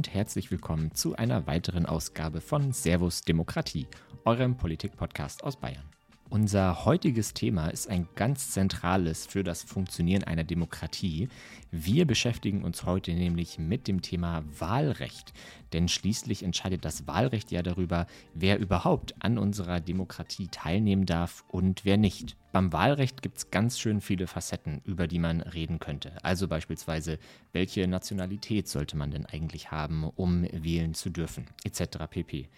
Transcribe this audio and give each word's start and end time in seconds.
Und 0.00 0.14
herzlich 0.14 0.50
willkommen 0.50 0.94
zu 0.94 1.14
einer 1.16 1.46
weiteren 1.46 1.84
Ausgabe 1.84 2.40
von 2.40 2.72
Servus 2.72 3.20
Demokratie, 3.20 3.86
eurem 4.24 4.56
Politik-Podcast 4.56 5.44
aus 5.44 5.60
Bayern. 5.60 5.84
Unser 6.30 6.84
heutiges 6.84 7.34
Thema 7.34 7.70
ist 7.70 7.90
ein 7.90 8.06
ganz 8.14 8.52
zentrales 8.52 9.26
für 9.26 9.42
das 9.42 9.64
Funktionieren 9.64 10.22
einer 10.22 10.44
Demokratie. 10.44 11.28
Wir 11.72 12.06
beschäftigen 12.06 12.62
uns 12.62 12.84
heute 12.84 13.12
nämlich 13.12 13.58
mit 13.58 13.88
dem 13.88 14.00
Thema 14.00 14.44
Wahlrecht, 14.56 15.32
denn 15.72 15.88
schließlich 15.88 16.44
entscheidet 16.44 16.84
das 16.84 17.08
Wahlrecht 17.08 17.50
ja 17.50 17.62
darüber, 17.62 18.06
wer 18.32 18.60
überhaupt 18.60 19.12
an 19.18 19.38
unserer 19.38 19.80
Demokratie 19.80 20.46
teilnehmen 20.46 21.04
darf 21.04 21.42
und 21.48 21.84
wer 21.84 21.96
nicht. 21.96 22.36
Beim 22.52 22.72
Wahlrecht 22.72 23.22
gibt 23.22 23.38
es 23.38 23.50
ganz 23.50 23.80
schön 23.80 24.00
viele 24.00 24.28
Facetten, 24.28 24.82
über 24.84 25.08
die 25.08 25.18
man 25.18 25.40
reden 25.40 25.80
könnte. 25.80 26.12
Also 26.22 26.46
beispielsweise, 26.46 27.18
welche 27.52 27.88
Nationalität 27.88 28.68
sollte 28.68 28.96
man 28.96 29.10
denn 29.10 29.26
eigentlich 29.26 29.72
haben, 29.72 30.04
um 30.04 30.44
wählen 30.52 30.94
zu 30.94 31.10
dürfen, 31.10 31.48
etc. 31.64 32.06
pp. 32.08 32.48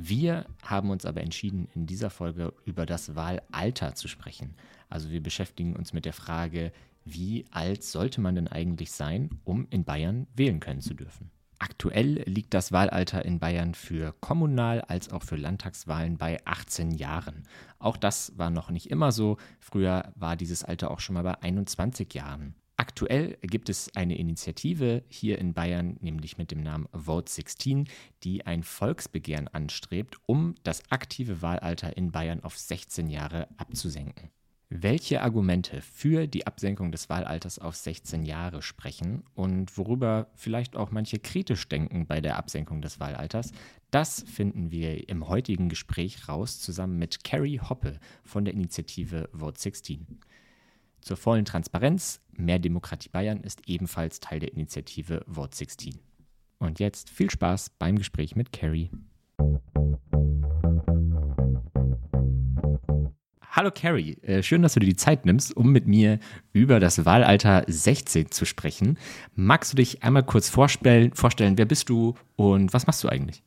Wir 0.00 0.46
haben 0.62 0.90
uns 0.90 1.04
aber 1.04 1.22
entschieden, 1.22 1.66
in 1.74 1.86
dieser 1.86 2.08
Folge 2.08 2.54
über 2.64 2.86
das 2.86 3.16
Wahlalter 3.16 3.96
zu 3.96 4.06
sprechen. 4.06 4.54
Also 4.88 5.10
wir 5.10 5.20
beschäftigen 5.20 5.74
uns 5.74 5.92
mit 5.92 6.04
der 6.04 6.12
Frage, 6.12 6.70
wie 7.04 7.46
alt 7.50 7.82
sollte 7.82 8.20
man 8.20 8.36
denn 8.36 8.46
eigentlich 8.46 8.92
sein, 8.92 9.28
um 9.42 9.66
in 9.70 9.82
Bayern 9.82 10.28
wählen 10.36 10.60
können 10.60 10.82
zu 10.82 10.94
dürfen. 10.94 11.32
Aktuell 11.58 12.22
liegt 12.26 12.54
das 12.54 12.70
Wahlalter 12.70 13.24
in 13.24 13.40
Bayern 13.40 13.74
für 13.74 14.14
Kommunal- 14.20 14.82
als 14.82 15.10
auch 15.10 15.24
für 15.24 15.34
Landtagswahlen 15.34 16.16
bei 16.16 16.38
18 16.46 16.92
Jahren. 16.92 17.42
Auch 17.80 17.96
das 17.96 18.38
war 18.38 18.50
noch 18.50 18.70
nicht 18.70 18.90
immer 18.92 19.10
so. 19.10 19.36
Früher 19.58 20.12
war 20.14 20.36
dieses 20.36 20.62
Alter 20.62 20.92
auch 20.92 21.00
schon 21.00 21.14
mal 21.14 21.24
bei 21.24 21.42
21 21.42 22.14
Jahren. 22.14 22.54
Aktuell 22.80 23.36
gibt 23.42 23.68
es 23.70 23.90
eine 23.96 24.16
Initiative 24.16 25.02
hier 25.08 25.38
in 25.38 25.52
Bayern, 25.52 25.96
nämlich 26.00 26.38
mit 26.38 26.52
dem 26.52 26.62
Namen 26.62 26.86
Vote 26.92 27.28
16, 27.28 27.88
die 28.22 28.46
ein 28.46 28.62
Volksbegehren 28.62 29.48
anstrebt, 29.48 30.16
um 30.26 30.54
das 30.62 30.88
aktive 30.92 31.42
Wahlalter 31.42 31.96
in 31.96 32.12
Bayern 32.12 32.44
auf 32.44 32.56
16 32.56 33.08
Jahre 33.08 33.48
abzusenken. 33.56 34.30
Welche 34.70 35.22
Argumente 35.22 35.80
für 35.80 36.28
die 36.28 36.46
Absenkung 36.46 36.92
des 36.92 37.08
Wahlalters 37.08 37.58
auf 37.58 37.74
16 37.74 38.24
Jahre 38.24 38.62
sprechen 38.62 39.24
und 39.34 39.76
worüber 39.76 40.30
vielleicht 40.36 40.76
auch 40.76 40.92
manche 40.92 41.18
kritisch 41.18 41.68
denken 41.68 42.06
bei 42.06 42.20
der 42.20 42.36
Absenkung 42.36 42.80
des 42.80 43.00
Wahlalters, 43.00 43.50
das 43.90 44.22
finden 44.22 44.70
wir 44.70 45.08
im 45.08 45.26
heutigen 45.26 45.68
Gespräch 45.68 46.28
raus 46.28 46.60
zusammen 46.60 46.98
mit 46.98 47.24
Carrie 47.24 47.58
Hoppe 47.58 47.98
von 48.22 48.44
der 48.44 48.54
Initiative 48.54 49.28
Vote 49.32 49.58
16. 49.58 50.20
Zur 51.00 51.16
vollen 51.16 51.44
Transparenz, 51.44 52.20
Mehr 52.40 52.60
Demokratie 52.60 53.08
Bayern 53.08 53.40
ist 53.40 53.62
ebenfalls 53.66 54.20
Teil 54.20 54.38
der 54.38 54.52
Initiative 54.52 55.24
Vote 55.26 55.56
16. 55.56 55.98
Und 56.58 56.78
jetzt 56.78 57.10
viel 57.10 57.30
Spaß 57.30 57.70
beim 57.78 57.96
Gespräch 57.96 58.36
mit 58.36 58.52
Carrie. 58.52 58.90
Hallo 63.50 63.72
Carrie, 63.74 64.18
äh, 64.22 64.42
schön, 64.44 64.62
dass 64.62 64.74
du 64.74 64.80
dir 64.80 64.86
die 64.86 64.94
Zeit 64.96 65.26
nimmst, 65.26 65.56
um 65.56 65.72
mit 65.72 65.88
mir 65.88 66.20
über 66.52 66.78
das 66.78 67.04
Wahlalter 67.04 67.64
16 67.66 68.30
zu 68.30 68.44
sprechen. 68.44 68.98
Magst 69.34 69.72
du 69.72 69.76
dich 69.76 70.04
einmal 70.04 70.22
kurz 70.22 70.48
vorstellen, 70.48 71.12
vorstellen 71.12 71.58
wer 71.58 71.66
bist 71.66 71.88
du 71.88 72.14
und 72.36 72.72
was 72.72 72.86
machst 72.86 73.02
du 73.02 73.08
eigentlich? 73.08 73.42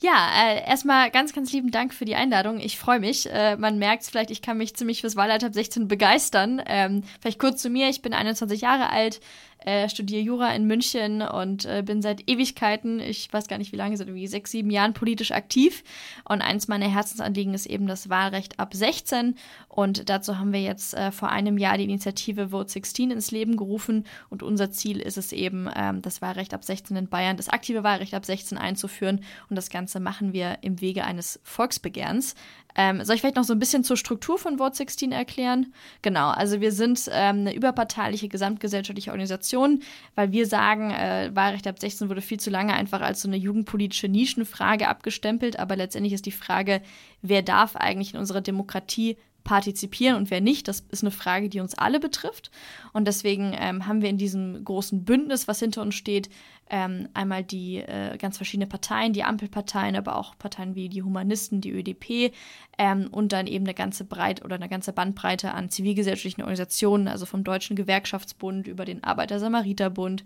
Ja, 0.00 0.28
äh, 0.36 0.68
erstmal 0.68 1.10
ganz, 1.10 1.32
ganz 1.32 1.52
lieben 1.52 1.70
Dank 1.70 1.94
für 1.94 2.04
die 2.04 2.16
Einladung. 2.16 2.60
Ich 2.60 2.78
freue 2.78 3.00
mich. 3.00 3.30
Äh, 3.30 3.56
man 3.56 3.78
merkt 3.78 4.02
es 4.02 4.10
vielleicht, 4.10 4.30
ich 4.30 4.42
kann 4.42 4.58
mich 4.58 4.76
ziemlich 4.76 5.00
fürs 5.00 5.16
Wahlalter 5.16 5.50
16 5.52 5.88
begeistern. 5.88 6.62
Ähm, 6.66 7.02
vielleicht 7.20 7.38
kurz 7.38 7.62
zu 7.62 7.70
mir. 7.70 7.88
Ich 7.88 8.02
bin 8.02 8.12
21 8.12 8.60
Jahre 8.60 8.90
alt, 8.90 9.20
äh, 9.66 9.88
studiere 9.88 10.22
Jura 10.22 10.54
in 10.54 10.66
München 10.66 11.22
und 11.22 11.64
äh, 11.64 11.82
bin 11.84 12.00
seit 12.00 12.28
Ewigkeiten, 12.28 13.00
ich 13.00 13.32
weiß 13.32 13.48
gar 13.48 13.58
nicht 13.58 13.72
wie 13.72 13.76
lange, 13.76 13.96
seit 13.96 14.06
irgendwie 14.06 14.28
sechs, 14.28 14.52
sieben 14.52 14.70
Jahren 14.70 14.92
politisch 14.92 15.32
aktiv. 15.32 15.82
Und 16.24 16.40
eins 16.40 16.68
meiner 16.68 16.86
Herzensanliegen 16.86 17.52
ist 17.52 17.66
eben 17.66 17.86
das 17.86 18.08
Wahlrecht 18.08 18.60
ab 18.60 18.74
16. 18.74 19.34
Und 19.68 20.08
dazu 20.08 20.38
haben 20.38 20.52
wir 20.52 20.60
jetzt 20.60 20.94
äh, 20.94 21.10
vor 21.10 21.30
einem 21.30 21.58
Jahr 21.58 21.78
die 21.78 21.84
Initiative 21.84 22.50
Vote 22.50 22.70
16 22.70 23.10
ins 23.10 23.30
Leben 23.30 23.56
gerufen. 23.56 24.04
Und 24.30 24.44
unser 24.44 24.70
Ziel 24.70 25.00
ist 25.00 25.18
es 25.18 25.32
eben, 25.32 25.68
ähm, 25.74 26.00
das 26.00 26.22
Wahlrecht 26.22 26.54
ab 26.54 26.62
16 26.62 26.96
in 26.96 27.08
Bayern, 27.08 27.36
das 27.36 27.48
aktive 27.48 27.82
Wahlrecht 27.82 28.14
ab 28.14 28.24
16 28.24 28.58
einzuführen. 28.58 29.24
Und 29.50 29.56
das 29.56 29.70
Ganze 29.70 29.85
machen 29.94 30.32
wir 30.32 30.58
im 30.62 30.80
Wege 30.80 31.04
eines 31.04 31.40
Volksbegehrens. 31.42 32.34
Ähm, 32.78 33.02
soll 33.04 33.14
ich 33.14 33.22
vielleicht 33.22 33.36
noch 33.36 33.44
so 33.44 33.54
ein 33.54 33.58
bisschen 33.58 33.84
zur 33.84 33.96
Struktur 33.96 34.38
von 34.38 34.58
Vote 34.58 34.76
16 34.76 35.10
erklären? 35.10 35.72
Genau, 36.02 36.28
also 36.28 36.60
wir 36.60 36.72
sind 36.72 37.08
ähm, 37.10 37.40
eine 37.40 37.54
überparteiliche 37.54 38.28
gesamtgesellschaftliche 38.28 39.10
Organisation, 39.10 39.82
weil 40.14 40.32
wir 40.32 40.46
sagen, 40.46 40.90
äh, 40.90 41.30
Wahlrecht 41.32 41.66
ab 41.66 41.78
16 41.78 42.10
wurde 42.10 42.20
viel 42.20 42.38
zu 42.38 42.50
lange 42.50 42.74
einfach 42.74 43.00
als 43.00 43.22
so 43.22 43.28
eine 43.28 43.38
jugendpolitische 43.38 44.08
Nischenfrage 44.08 44.88
abgestempelt, 44.88 45.58
aber 45.58 45.76
letztendlich 45.76 46.12
ist 46.12 46.26
die 46.26 46.32
Frage, 46.32 46.82
wer 47.22 47.40
darf 47.40 47.76
eigentlich 47.76 48.12
in 48.12 48.20
unserer 48.20 48.42
Demokratie 48.42 49.16
partizipieren 49.46 50.16
und 50.16 50.30
wer 50.30 50.40
nicht. 50.40 50.66
Das 50.66 50.84
ist 50.90 51.04
eine 51.04 51.12
Frage, 51.12 51.48
die 51.48 51.60
uns 51.60 51.78
alle 51.78 52.00
betrifft. 52.00 52.50
Und 52.92 53.06
deswegen 53.06 53.54
ähm, 53.56 53.86
haben 53.86 54.02
wir 54.02 54.10
in 54.10 54.18
diesem 54.18 54.64
großen 54.64 55.04
Bündnis, 55.04 55.46
was 55.46 55.60
hinter 55.60 55.82
uns 55.82 55.94
steht, 55.94 56.28
ähm, 56.68 57.08
einmal 57.14 57.44
die 57.44 57.76
äh, 57.78 58.16
ganz 58.18 58.36
verschiedene 58.36 58.66
Parteien, 58.66 59.12
die 59.12 59.22
Ampelparteien, 59.22 59.96
aber 59.96 60.16
auch 60.16 60.36
Parteien 60.38 60.74
wie 60.74 60.88
die 60.88 61.02
Humanisten, 61.02 61.60
die 61.60 61.70
ÖDP 61.70 62.32
ähm, 62.78 63.08
und 63.10 63.32
dann 63.32 63.46
eben 63.46 63.64
eine 63.64 63.74
ganze 63.74 64.04
Breit 64.04 64.44
oder 64.44 64.56
eine 64.56 64.68
ganze 64.68 64.92
Bandbreite 64.92 65.52
an 65.52 65.70
zivilgesellschaftlichen 65.70 66.42
Organisationen, 66.42 67.08
also 67.08 67.24
vom 67.26 67.44
Deutschen 67.44 67.76
Gewerkschaftsbund 67.76 68.66
über 68.66 68.84
den 68.84 69.04
Arbeiter-Samariter-Bund, 69.04 70.24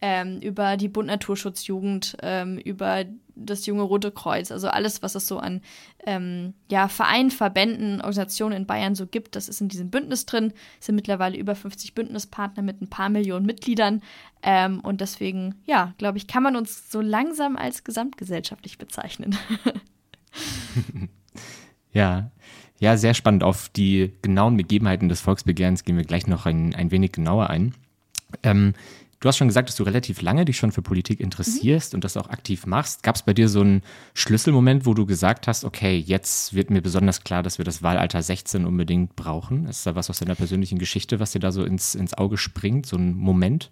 ähm, 0.00 0.40
über 0.40 0.76
die 0.76 0.88
Bund 0.88 1.08
Naturschutzjugend, 1.08 2.16
ähm, 2.22 2.58
über 2.58 3.04
das 3.34 3.66
junge 3.66 3.82
Rote 3.82 4.10
Kreuz, 4.10 4.50
also 4.50 4.68
alles, 4.68 5.02
was 5.02 5.14
es 5.14 5.26
so 5.26 5.38
an 5.38 5.62
ähm, 6.06 6.54
ja, 6.70 6.88
Vereinen, 6.88 7.30
Verbänden, 7.30 7.96
Organisationen 8.00 8.56
in 8.56 8.66
Bayern 8.66 8.94
so 8.94 9.06
gibt, 9.06 9.36
das 9.36 9.48
ist 9.48 9.60
in 9.60 9.68
diesem 9.68 9.90
Bündnis 9.90 10.26
drin. 10.26 10.52
Es 10.78 10.86
sind 10.86 10.94
mittlerweile 10.94 11.36
über 11.36 11.54
50 11.54 11.94
Bündnispartner 11.94 12.62
mit 12.62 12.80
ein 12.80 12.88
paar 12.88 13.08
Millionen 13.08 13.46
Mitgliedern. 13.46 14.02
Ähm, 14.42 14.80
und 14.80 15.00
deswegen, 15.00 15.56
ja, 15.66 15.94
glaube 15.98 16.18
ich, 16.18 16.26
kann 16.26 16.42
man 16.42 16.56
uns 16.56 16.90
so 16.90 17.00
langsam 17.00 17.56
als 17.56 17.84
gesamtgesellschaftlich 17.84 18.78
bezeichnen. 18.78 19.36
ja, 21.92 22.30
ja, 22.78 22.96
sehr 22.96 23.14
spannend. 23.14 23.42
Auf 23.42 23.68
die 23.68 24.12
genauen 24.22 24.56
Begebenheiten 24.56 25.08
des 25.08 25.20
Volksbegehrens 25.20 25.84
gehen 25.84 25.96
wir 25.96 26.04
gleich 26.04 26.26
noch 26.26 26.46
ein, 26.46 26.74
ein 26.74 26.90
wenig 26.90 27.12
genauer 27.12 27.50
ein. 27.50 27.74
Ähm, 28.42 28.74
Du 29.20 29.28
hast 29.28 29.36
schon 29.36 29.48
gesagt, 29.48 29.68
dass 29.68 29.76
du 29.76 29.82
relativ 29.82 30.22
lange 30.22 30.46
dich 30.46 30.56
schon 30.56 30.72
für 30.72 30.80
Politik 30.80 31.20
interessierst 31.20 31.92
mhm. 31.92 31.98
und 31.98 32.04
das 32.04 32.16
auch 32.16 32.30
aktiv 32.30 32.64
machst. 32.64 33.02
Gab 33.02 33.16
es 33.16 33.22
bei 33.22 33.34
dir 33.34 33.50
so 33.50 33.60
einen 33.60 33.82
Schlüsselmoment, 34.14 34.86
wo 34.86 34.94
du 34.94 35.04
gesagt 35.04 35.46
hast, 35.46 35.64
okay, 35.64 35.98
jetzt 35.98 36.54
wird 36.54 36.70
mir 36.70 36.80
besonders 36.80 37.22
klar, 37.22 37.42
dass 37.42 37.58
wir 37.58 37.66
das 37.66 37.82
Wahlalter 37.82 38.22
16 38.22 38.64
unbedingt 38.64 39.16
brauchen? 39.16 39.66
Ist 39.66 39.86
da 39.86 39.94
was 39.94 40.08
aus 40.08 40.20
deiner 40.20 40.36
persönlichen 40.36 40.78
Geschichte, 40.78 41.20
was 41.20 41.32
dir 41.32 41.38
da 41.38 41.52
so 41.52 41.64
ins, 41.64 41.94
ins 41.94 42.14
Auge 42.14 42.38
springt, 42.38 42.86
so 42.86 42.96
ein 42.96 43.12
Moment? 43.12 43.70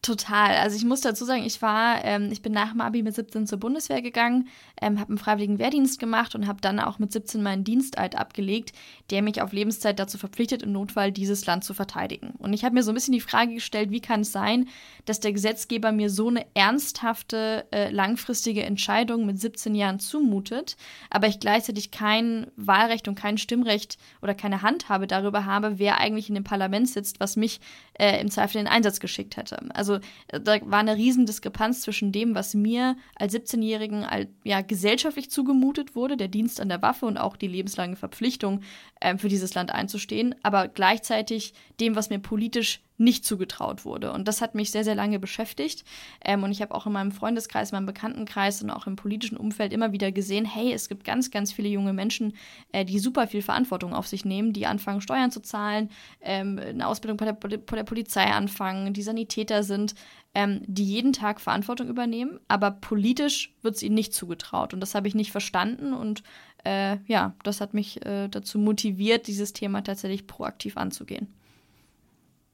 Total. 0.00 0.56
Also 0.58 0.76
ich 0.76 0.84
muss 0.84 1.00
dazu 1.00 1.24
sagen, 1.24 1.42
ich 1.44 1.60
war, 1.60 2.04
ähm, 2.04 2.30
ich 2.30 2.40
bin 2.40 2.52
nach 2.52 2.70
dem 2.70 2.80
Abi 2.80 3.02
mit 3.02 3.16
17 3.16 3.48
zur 3.48 3.58
Bundeswehr 3.58 4.00
gegangen, 4.00 4.48
ähm, 4.80 5.00
habe 5.00 5.10
einen 5.10 5.18
freiwilligen 5.18 5.58
Wehrdienst 5.58 5.98
gemacht 5.98 6.36
und 6.36 6.46
habe 6.46 6.60
dann 6.60 6.78
auch 6.78 7.00
mit 7.00 7.12
17 7.12 7.42
meinen 7.42 7.64
Diensteid 7.64 8.16
abgelegt, 8.16 8.72
der 9.10 9.22
mich 9.22 9.42
auf 9.42 9.52
Lebenszeit 9.52 9.98
dazu 9.98 10.16
verpflichtet, 10.16 10.62
im 10.62 10.70
Notfall 10.70 11.10
dieses 11.10 11.46
Land 11.46 11.64
zu 11.64 11.74
verteidigen. 11.74 12.34
Und 12.38 12.52
ich 12.52 12.64
habe 12.64 12.74
mir 12.74 12.84
so 12.84 12.92
ein 12.92 12.94
bisschen 12.94 13.12
die 13.12 13.20
Frage 13.20 13.54
gestellt, 13.54 13.90
wie 13.90 14.00
kann 14.00 14.20
es 14.20 14.30
sein, 14.30 14.68
dass 15.04 15.18
der 15.18 15.32
Gesetzgeber 15.32 15.90
mir 15.90 16.10
so 16.10 16.28
eine 16.28 16.46
ernsthafte, 16.54 17.66
äh, 17.72 17.90
langfristige 17.90 18.62
Entscheidung 18.62 19.26
mit 19.26 19.40
17 19.40 19.74
Jahren 19.74 19.98
zumutet, 19.98 20.76
aber 21.10 21.26
ich 21.26 21.40
gleichzeitig 21.40 21.90
kein 21.90 22.46
Wahlrecht 22.54 23.08
und 23.08 23.16
kein 23.16 23.36
Stimmrecht 23.36 23.98
oder 24.22 24.34
keine 24.34 24.62
Handhabe 24.62 25.08
darüber 25.08 25.44
habe, 25.44 25.80
wer 25.80 25.98
eigentlich 25.98 26.28
in 26.28 26.36
dem 26.36 26.44
Parlament 26.44 26.88
sitzt, 26.88 27.18
was 27.18 27.34
mich 27.34 27.60
äh, 27.94 28.20
im 28.20 28.30
Zweifel 28.30 28.58
in 28.58 28.66
den 28.66 28.72
Einsatz 28.72 29.00
geschickt 29.00 29.36
hätte. 29.36 29.58
Also 29.74 29.87
äh, 29.94 30.40
da 30.40 30.58
war 30.64 30.80
eine 30.80 30.96
Riesendiskrepanz 30.96 31.82
zwischen 31.82 32.12
dem, 32.12 32.34
was 32.34 32.54
mir 32.54 32.96
als 33.14 33.34
17-Jährigen 33.34 34.06
ja, 34.44 34.60
gesellschaftlich 34.60 35.30
zugemutet 35.30 35.94
wurde, 35.94 36.16
der 36.16 36.28
Dienst 36.28 36.60
an 36.60 36.68
der 36.68 36.82
Waffe 36.82 37.06
und 37.06 37.18
auch 37.18 37.36
die 37.36 37.48
lebenslange 37.48 37.96
Verpflichtung, 37.96 38.62
äh, 39.00 39.16
für 39.18 39.28
dieses 39.28 39.54
Land 39.54 39.70
einzustehen, 39.70 40.34
aber 40.42 40.68
gleichzeitig 40.68 41.54
dem, 41.80 41.96
was 41.96 42.10
mir 42.10 42.18
politisch 42.18 42.80
nicht 42.98 43.24
zugetraut 43.24 43.84
wurde. 43.84 44.12
Und 44.12 44.28
das 44.28 44.42
hat 44.42 44.54
mich 44.54 44.70
sehr, 44.70 44.84
sehr 44.84 44.94
lange 44.94 45.18
beschäftigt. 45.18 45.84
Ähm, 46.24 46.42
und 46.42 46.50
ich 46.50 46.60
habe 46.60 46.74
auch 46.74 46.86
in 46.86 46.92
meinem 46.92 47.12
Freundeskreis, 47.12 47.70
in 47.70 47.76
meinem 47.76 47.86
Bekanntenkreis 47.86 48.62
und 48.62 48.70
auch 48.70 48.86
im 48.86 48.96
politischen 48.96 49.36
Umfeld 49.36 49.72
immer 49.72 49.92
wieder 49.92 50.12
gesehen, 50.12 50.44
hey, 50.44 50.72
es 50.72 50.88
gibt 50.88 51.04
ganz, 51.04 51.30
ganz 51.30 51.52
viele 51.52 51.68
junge 51.68 51.92
Menschen, 51.92 52.34
äh, 52.72 52.84
die 52.84 52.98
super 52.98 53.26
viel 53.28 53.42
Verantwortung 53.42 53.94
auf 53.94 54.06
sich 54.06 54.24
nehmen, 54.24 54.52
die 54.52 54.66
anfangen, 54.66 55.00
Steuern 55.00 55.30
zu 55.30 55.40
zahlen, 55.40 55.90
ähm, 56.20 56.58
eine 56.58 56.86
Ausbildung 56.86 57.16
bei 57.16 57.24
der, 57.24 57.32
bei 57.32 57.76
der, 57.76 57.84
Polizei 57.84 58.24
anfangen, 58.24 58.92
die 58.92 59.02
Sanitäter 59.02 59.62
sind, 59.62 59.94
ähm, 60.34 60.60
die 60.66 60.84
jeden 60.84 61.12
Tag 61.12 61.40
Verantwortung 61.40 61.88
übernehmen, 61.88 62.40
aber 62.48 62.72
politisch 62.72 63.54
wird 63.62 63.76
es 63.76 63.82
ihnen 63.82 63.94
nicht 63.94 64.12
zugetraut. 64.12 64.74
Und 64.74 64.80
das 64.80 64.94
habe 64.94 65.08
ich 65.08 65.14
nicht 65.14 65.32
verstanden 65.32 65.92
und 65.92 66.22
äh, 66.64 66.98
ja, 67.06 67.34
das 67.44 67.60
hat 67.60 67.72
mich 67.72 68.04
äh, 68.04 68.28
dazu 68.28 68.58
motiviert, 68.58 69.26
dieses 69.28 69.52
Thema 69.52 69.82
tatsächlich 69.82 70.26
proaktiv 70.26 70.76
anzugehen. 70.76 71.28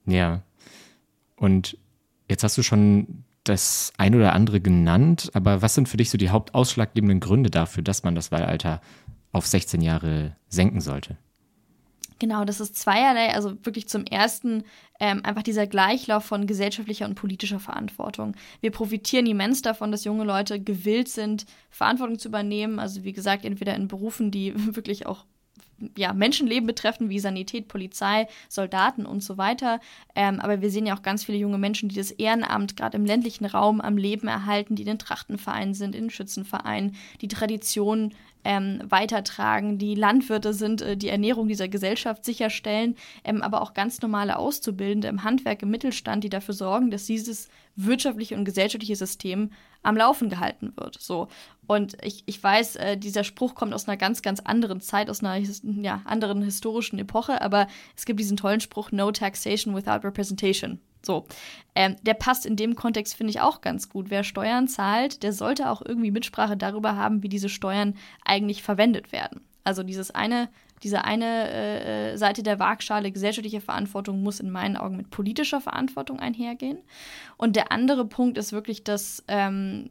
Ja. 0.05 0.41
Und 1.35 1.77
jetzt 2.29 2.43
hast 2.43 2.57
du 2.57 2.63
schon 2.63 3.23
das 3.43 3.93
ein 3.97 4.15
oder 4.15 4.33
andere 4.33 4.59
genannt, 4.59 5.29
aber 5.33 5.61
was 5.61 5.75
sind 5.75 5.87
für 5.87 5.97
dich 5.97 6.09
so 6.09 6.17
die 6.17 6.29
hauptausschlaggebenden 6.29 7.19
Gründe 7.19 7.49
dafür, 7.49 7.83
dass 7.83 8.03
man 8.03 8.15
das 8.15 8.31
Wahlalter 8.31 8.81
auf 9.31 9.45
16 9.45 9.81
Jahre 9.81 10.35
senken 10.47 10.81
sollte? 10.81 11.17
Genau, 12.17 12.45
das 12.45 12.61
ist 12.61 12.77
zweierlei. 12.77 13.33
Also 13.33 13.57
wirklich 13.65 13.89
zum 13.89 14.05
ersten 14.05 14.63
ähm, 14.99 15.23
einfach 15.25 15.43
dieser 15.43 15.67
Gleichlauf 15.67 16.23
von 16.23 16.47
gesellschaftlicher 16.47 17.05
und 17.05 17.15
politischer 17.15 17.59
Verantwortung. 17.59 18.35
Wir 18.61 18.71
profitieren 18.71 19.25
immens 19.25 19.61
davon, 19.61 19.91
dass 19.91 20.05
junge 20.05 20.23
Leute 20.23 20.61
gewillt 20.61 21.09
sind, 21.09 21.45
Verantwortung 21.69 22.17
zu 22.17 22.29
übernehmen. 22.29 22.79
Also 22.79 23.03
wie 23.03 23.11
gesagt, 23.11 23.43
entweder 23.43 23.75
in 23.75 23.89
Berufen, 23.89 24.31
die 24.31 24.53
wirklich 24.75 25.05
auch 25.05 25.25
ja, 25.97 26.13
Menschenleben 26.13 26.67
betreffen, 26.67 27.09
wie 27.09 27.19
Sanität, 27.19 27.67
Polizei, 27.67 28.27
Soldaten 28.49 29.05
und 29.05 29.23
so 29.23 29.37
weiter. 29.37 29.79
Ähm, 30.15 30.39
aber 30.39 30.61
wir 30.61 30.69
sehen 30.69 30.85
ja 30.85 30.95
auch 30.95 31.01
ganz 31.01 31.25
viele 31.25 31.37
junge 31.37 31.57
Menschen, 31.57 31.89
die 31.89 31.95
das 31.95 32.11
Ehrenamt 32.11 32.77
gerade 32.77 32.97
im 32.97 33.05
ländlichen 33.05 33.45
Raum 33.45 33.81
am 33.81 33.97
Leben 33.97 34.27
erhalten, 34.27 34.75
die 34.75 34.83
in 34.83 34.87
den 34.87 34.99
Trachtenvereinen 34.99 35.73
sind, 35.73 35.95
in 35.95 36.05
den 36.05 36.09
Schützenvereinen, 36.09 36.95
die 37.21 37.27
Tradition 37.27 38.13
ähm, 38.45 38.81
weitertragen, 38.87 39.77
die 39.77 39.95
Landwirte 39.95 40.53
sind, 40.53 40.81
äh, 40.81 40.95
die 40.95 41.09
Ernährung 41.09 41.47
dieser 41.47 41.67
Gesellschaft 41.67 42.23
sicherstellen, 42.23 42.95
ähm, 43.23 43.41
aber 43.41 43.61
auch 43.61 43.73
ganz 43.73 44.01
normale 44.01 44.37
Auszubildende 44.37 45.07
im 45.07 45.23
Handwerk, 45.23 45.63
im 45.63 45.71
Mittelstand, 45.71 46.23
die 46.23 46.29
dafür 46.29 46.53
sorgen, 46.53 46.91
dass 46.91 47.05
dieses 47.05 47.49
wirtschaftliche 47.75 48.35
und 48.37 48.45
gesellschaftliche 48.45 48.95
System 48.95 49.51
am 49.81 49.97
Laufen 49.97 50.29
gehalten 50.29 50.73
wird. 50.77 50.97
So. 50.99 51.27
Und 51.67 51.97
ich, 52.03 52.23
ich 52.25 52.41
weiß, 52.41 52.75
äh, 52.77 52.97
dieser 52.97 53.23
Spruch 53.23 53.55
kommt 53.55 53.73
aus 53.73 53.87
einer 53.87 53.97
ganz, 53.97 54.21
ganz 54.21 54.39
anderen 54.39 54.79
Zeit, 54.79 55.09
aus 55.09 55.23
einer 55.23 55.43
ja, 55.81 56.01
anderen 56.05 56.43
historischen 56.43 56.99
Epoche, 56.99 57.41
aber 57.41 57.67
es 57.97 58.05
gibt 58.05 58.19
diesen 58.19 58.37
tollen 58.37 58.61
Spruch, 58.61 58.91
No 58.91 59.11
taxation 59.11 59.75
without 59.75 60.07
representation. 60.07 60.79
So, 61.05 61.25
ähm, 61.75 61.95
der 62.03 62.13
passt 62.13 62.45
in 62.45 62.55
dem 62.55 62.75
Kontext, 62.75 63.15
finde 63.15 63.31
ich, 63.31 63.41
auch 63.41 63.61
ganz 63.61 63.89
gut. 63.89 64.09
Wer 64.09 64.23
Steuern 64.23 64.67
zahlt, 64.67 65.23
der 65.23 65.33
sollte 65.33 65.69
auch 65.69 65.81
irgendwie 65.83 66.11
Mitsprache 66.11 66.57
darüber 66.57 66.95
haben, 66.95 67.23
wie 67.23 67.29
diese 67.29 67.49
Steuern 67.49 67.95
eigentlich 68.23 68.63
verwendet 68.63 69.11
werden. 69.11 69.41
Also 69.63 69.81
dieses 69.81 70.11
eine, 70.11 70.49
diese 70.83 71.05
eine 71.05 71.49
äh, 71.49 72.17
Seite 72.17 72.43
der 72.43 72.59
Waagschale, 72.59 73.11
gesellschaftliche 73.11 73.61
Verantwortung, 73.61 74.21
muss 74.21 74.39
in 74.39 74.51
meinen 74.51 74.77
Augen 74.77 74.95
mit 74.95 75.09
politischer 75.09 75.59
Verantwortung 75.59 76.19
einhergehen. 76.19 76.77
Und 77.37 77.55
der 77.55 77.71
andere 77.71 78.05
Punkt 78.05 78.37
ist 78.37 78.53
wirklich, 78.53 78.83
dass 78.83 79.23
ähm, 79.27 79.89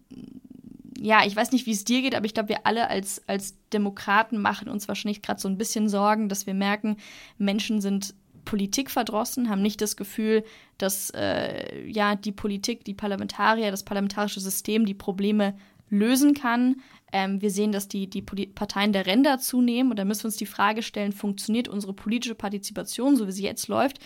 ja, 0.97 1.25
ich 1.27 1.35
weiß 1.37 1.53
nicht, 1.53 1.67
wie 1.67 1.73
es 1.73 1.85
dir 1.85 2.03
geht, 2.03 2.15
aber 2.15 2.25
ich 2.25 2.35
glaube, 2.35 2.49
wir 2.51 2.67
alle 2.67 2.89
als, 2.89 3.23
als 3.29 3.57
Demokraten 3.73 4.41
machen 4.41 4.69
uns 4.69 4.89
wahrscheinlich 4.89 5.23
gerade 5.23 5.41
so 5.41 5.49
ein 5.49 5.59
bisschen 5.59 5.89
Sorgen, 5.89 6.29
dass 6.29 6.47
wir 6.47 6.55
merken, 6.55 6.97
Menschen 7.37 7.81
sind 7.81 8.15
Politik 8.45 8.91
verdrossen, 8.91 9.49
haben 9.49 9.63
nicht 9.63 9.81
das 9.81 9.97
Gefühl, 9.97 10.45
dass 10.79 11.11
äh, 11.11 11.87
ja 11.89 12.17
die 12.17 12.33
Politik, 12.33 12.85
die 12.85 12.95
Parlamentarier, 12.95 13.71
das 13.71 13.85
parlamentarische 13.85 14.41
System 14.41 14.87
die 14.87 14.95
Probleme 14.95 15.55
lösen 15.91 16.35
kann. 16.35 16.77
Ähm, 17.13 17.41
wir 17.41 17.51
sehen, 17.51 17.73
dass 17.73 17.89
die, 17.89 18.09
die 18.09 18.23
Parteien 18.23 18.93
der 18.93 19.07
Ränder 19.07 19.39
zunehmen 19.39 19.91
und 19.91 19.99
da 19.99 20.05
müssen 20.05 20.25
wir 20.25 20.29
uns 20.29 20.37
die 20.37 20.47
Frage 20.47 20.83
stellen, 20.83 21.13
funktioniert 21.13 21.69
unsere 21.69 21.93
politische 21.93 22.35
Partizipation, 22.35 23.17
so 23.17 23.27
wie 23.27 23.33
sie 23.33 23.45
jetzt 23.45 23.69
läuft, 23.69 23.99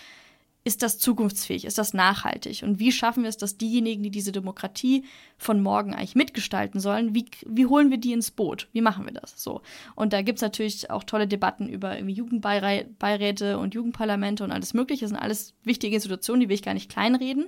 ist 0.69 0.83
das 0.83 0.99
zukunftsfähig? 0.99 1.65
Ist 1.65 1.79
das 1.79 1.95
nachhaltig? 1.95 2.61
Und 2.61 2.77
wie 2.77 2.91
schaffen 2.91 3.23
wir 3.23 3.29
es, 3.29 3.37
dass 3.37 3.57
diejenigen, 3.57 4.03
die 4.03 4.11
diese 4.11 4.31
Demokratie 4.31 5.03
von 5.35 5.63
morgen 5.63 5.95
eigentlich 5.95 6.13
mitgestalten 6.13 6.79
sollen, 6.79 7.15
wie, 7.15 7.25
wie 7.43 7.65
holen 7.65 7.89
wir 7.89 7.97
die 7.97 8.13
ins 8.13 8.29
Boot? 8.29 8.67
Wie 8.71 8.81
machen 8.81 9.05
wir 9.05 9.13
das? 9.13 9.33
So. 9.41 9.63
Und 9.95 10.13
da 10.13 10.21
gibt 10.21 10.37
es 10.37 10.43
natürlich 10.43 10.91
auch 10.91 11.03
tolle 11.03 11.27
Debatten 11.27 11.67
über 11.67 11.99
Jugendbeiräte 11.99 13.57
und 13.57 13.73
Jugendparlamente 13.73 14.43
und 14.43 14.51
alles 14.51 14.75
Mögliche. 14.75 15.05
Das 15.05 15.09
sind 15.09 15.17
alles 15.17 15.55
wichtige 15.63 15.95
Institutionen, 15.95 16.41
die 16.41 16.49
will 16.49 16.55
ich 16.55 16.61
gar 16.61 16.75
nicht 16.75 16.91
kleinreden. 16.91 17.47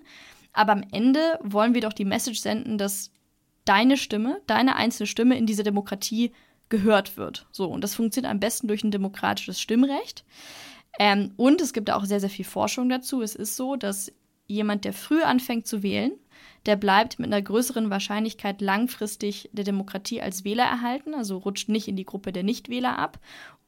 Aber 0.52 0.72
am 0.72 0.84
Ende 0.92 1.38
wollen 1.44 1.76
wir 1.76 1.82
doch 1.82 1.94
die 1.94 2.06
Message 2.06 2.40
senden, 2.40 2.80
dass 2.80 3.12
deine 3.66 3.98
Stimme, 3.98 4.42
deine 4.48 4.78
einzelne 4.78 5.06
Stimme 5.06 5.38
in 5.38 5.46
dieser 5.46 5.64
Demokratie 5.64 6.32
gehört 6.70 7.18
wird. 7.18 7.46
So. 7.52 7.70
Und 7.70 7.84
das 7.84 7.94
funktioniert 7.94 8.32
am 8.32 8.40
besten 8.40 8.68
durch 8.68 8.84
ein 8.84 8.90
demokratisches 8.90 9.62
Stimmrecht. 9.62 10.26
Ähm, 11.00 11.32
und 11.38 11.62
es 11.62 11.74
gibt 11.74 11.90
auch 11.92 12.06
sehr, 12.06 12.20
sehr 12.20 12.30
viel 12.30 12.46
Forschung 12.46 12.90
dazu. 12.90 13.22
Es 13.22 13.36
ist 13.36 13.56
so, 13.56 13.76
dass 13.76 14.12
jemand, 14.48 14.86
der 14.86 14.94
früh 14.94 15.22
anfängt 15.22 15.68
zu 15.68 15.84
wählen, 15.84 16.12
der 16.66 16.76
bleibt 16.76 17.18
mit 17.18 17.32
einer 17.32 17.42
größeren 17.42 17.90
Wahrscheinlichkeit 17.90 18.62
langfristig 18.62 19.50
der 19.54 19.64
Demokratie 19.64 20.22
als 20.22 20.44
Wähler 20.44 20.66
erhalten, 20.66 21.14
also 21.14 21.38
rutscht 21.38 21.70
nicht 21.70 21.88
in 21.88 21.96
die 21.96 22.06
Gruppe 22.06 22.32
der 22.32 22.44
Nichtwähler 22.44 23.00
ab. 23.00 23.20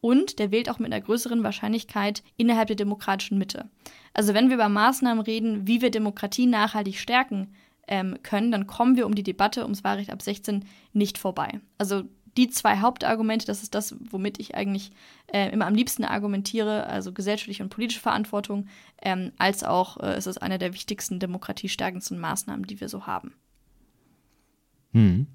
Und 0.01 0.37
der 0.39 0.51
wählt 0.51 0.69
auch 0.69 0.79
mit 0.79 0.91
einer 0.91 1.01
größeren 1.01 1.43
Wahrscheinlichkeit 1.43 2.23
innerhalb 2.35 2.67
der 2.67 2.75
demokratischen 2.75 3.37
Mitte. 3.37 3.69
Also 4.13 4.33
wenn 4.33 4.49
wir 4.49 4.55
über 4.55 4.67
Maßnahmen 4.67 5.23
reden, 5.23 5.65
wie 5.65 5.81
wir 5.81 5.91
Demokratie 5.91 6.45
nachhaltig 6.45 6.99
stärken 6.99 7.53
ähm, 7.87 8.17
können, 8.21 8.51
dann 8.51 8.67
kommen 8.67 8.97
wir 8.97 9.05
um 9.05 9.15
die 9.15 9.23
Debatte 9.23 9.63
ums 9.63 9.83
Wahlrecht 9.83 10.11
ab 10.11 10.21
16 10.21 10.65
nicht 10.91 11.17
vorbei. 11.17 11.61
Also 11.77 12.03
die 12.37 12.49
zwei 12.49 12.79
Hauptargumente, 12.79 13.45
das 13.45 13.63
ist 13.63 13.75
das, 13.75 13.95
womit 14.09 14.39
ich 14.39 14.55
eigentlich 14.55 14.91
äh, 15.27 15.49
immer 15.51 15.67
am 15.67 15.75
liebsten 15.75 16.03
argumentiere, 16.03 16.87
also 16.87 17.11
gesellschaftliche 17.11 17.63
und 17.63 17.69
politische 17.69 18.01
Verantwortung, 18.01 18.67
ähm, 19.01 19.31
als 19.37 19.63
auch 19.63 19.97
äh, 19.97 20.13
es 20.13 20.27
ist 20.27 20.41
eine 20.41 20.57
der 20.57 20.73
wichtigsten 20.73 21.19
demokratiestärkendsten 21.19 22.19
Maßnahmen, 22.19 22.65
die 22.65 22.79
wir 22.81 22.89
so 22.89 23.05
haben. 23.05 23.33
Hm. 24.93 25.27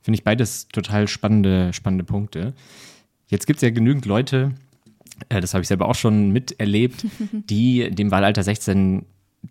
Finde 0.00 0.18
ich 0.18 0.24
beides 0.24 0.68
total 0.68 1.08
spannende, 1.08 1.72
spannende 1.72 2.04
Punkte. 2.04 2.54
Jetzt 3.26 3.46
gibt 3.46 3.58
es 3.58 3.62
ja 3.62 3.70
genügend 3.70 4.06
Leute, 4.06 4.54
äh, 5.28 5.40
das 5.40 5.54
habe 5.54 5.62
ich 5.62 5.68
selber 5.68 5.88
auch 5.88 5.94
schon 5.94 6.30
miterlebt, 6.30 7.06
die 7.32 7.90
dem 7.90 8.10
Wahlalter 8.10 8.42
16 8.42 9.04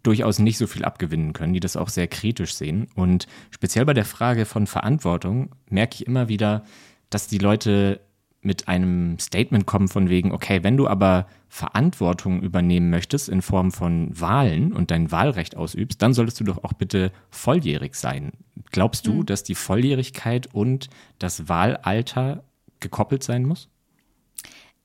durchaus 0.04 0.40
nicht 0.40 0.58
so 0.58 0.68
viel 0.68 0.84
abgewinnen 0.84 1.34
können, 1.34 1.54
die 1.54 1.60
das 1.60 1.78
auch 1.78 1.90
sehr 1.90 2.08
kritisch 2.08 2.54
sehen. 2.54 2.88
Und 2.96 3.28
speziell 3.52 3.86
bei 3.86 3.94
der 3.94 4.06
Frage 4.06 4.46
von 4.46 4.68
Verantwortung 4.68 5.50
merke 5.70 5.96
ich 5.96 6.08
immer 6.08 6.28
wieder, 6.28 6.64
dass 7.10 7.28
die 7.28 7.38
Leute 7.38 8.02
mit 8.46 8.68
einem 8.68 9.18
Statement 9.18 9.66
kommen 9.66 9.88
von 9.88 10.08
wegen, 10.08 10.32
okay, 10.32 10.64
wenn 10.64 10.78
du 10.78 10.88
aber 10.88 11.28
Verantwortung 11.50 12.42
übernehmen 12.42 12.90
möchtest 12.92 13.28
in 13.28 13.42
Form 13.42 13.72
von 13.72 14.10
Wahlen 14.20 14.72
und 14.72 14.92
dein 14.92 15.12
Wahlrecht 15.12 15.58
ausübst, 15.58 16.02
dann 16.02 16.14
solltest 16.14 16.40
du 16.40 16.44
doch 16.44 16.64
auch 16.64 16.74
bitte 16.74 17.12
volljährig 17.32 17.96
sein. 17.96 18.34
Glaubst 18.72 19.08
du, 19.08 19.14
mhm. 19.14 19.26
dass 19.26 19.44
die 19.44 19.56
Volljährigkeit 19.56 20.54
und 20.54 20.90
das 21.18 21.50
Wahlalter 21.50 22.44
gekoppelt 22.80 23.24
sein 23.24 23.46
muss? 23.46 23.68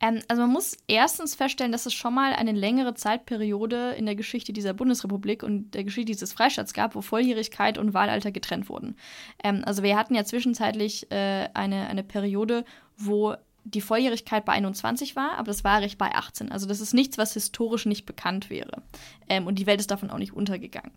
Ähm, 0.01 0.21
also 0.29 0.43
man 0.43 0.53
muss 0.53 0.77
erstens 0.89 1.35
feststellen, 1.35 1.73
dass 1.73 1.87
es 1.87 1.95
schon 1.95 2.15
mal 2.15 2.33
eine 2.33 2.53
längere 2.53 2.95
Zeitperiode 2.95 3.93
in 3.93 4.07
der 4.07 4.17
Geschichte 4.17 4.53
dieser 4.53 4.73
Bundesrepublik 4.73 5.43
und 5.43 5.73
der 5.75 5.85
Geschichte 5.85 6.13
dieses 6.13 6.33
Freistaats 6.33 6.73
gab, 6.73 6.95
wo 6.95 7.03
Volljährigkeit 7.03 7.79
und 7.79 7.95
Wahlalter 7.95 8.33
getrennt 8.33 8.69
wurden. 8.69 8.97
Ähm, 9.45 9.63
also 9.65 9.83
wir 9.83 9.97
hatten 9.97 10.15
ja 10.15 10.25
zwischenzeitlich 10.25 11.11
äh, 11.11 11.49
eine, 11.55 11.89
eine 11.89 12.03
Periode, 12.03 12.65
wo 12.97 13.35
die 13.65 13.81
Volljährigkeit 13.81 14.45
bei 14.45 14.53
21 14.53 15.17
war, 15.17 15.33
aber 15.33 15.47
das 15.47 15.65
Wahlrecht 15.65 15.99
bei 15.99 16.15
18. 16.15 16.51
Also 16.51 16.67
das 16.67 16.81
ist 16.81 16.95
nichts, 16.95 17.19
was 17.19 17.35
historisch 17.35 17.87
nicht 17.87 18.07
bekannt 18.07 18.51
wäre. 18.51 18.83
Ähm, 19.29 19.47
und 19.47 19.59
die 19.59 19.67
Welt 19.67 19.81
ist 19.81 19.91
davon 19.91 20.11
auch 20.11 20.19
nicht 20.19 20.33
untergegangen. 20.33 20.93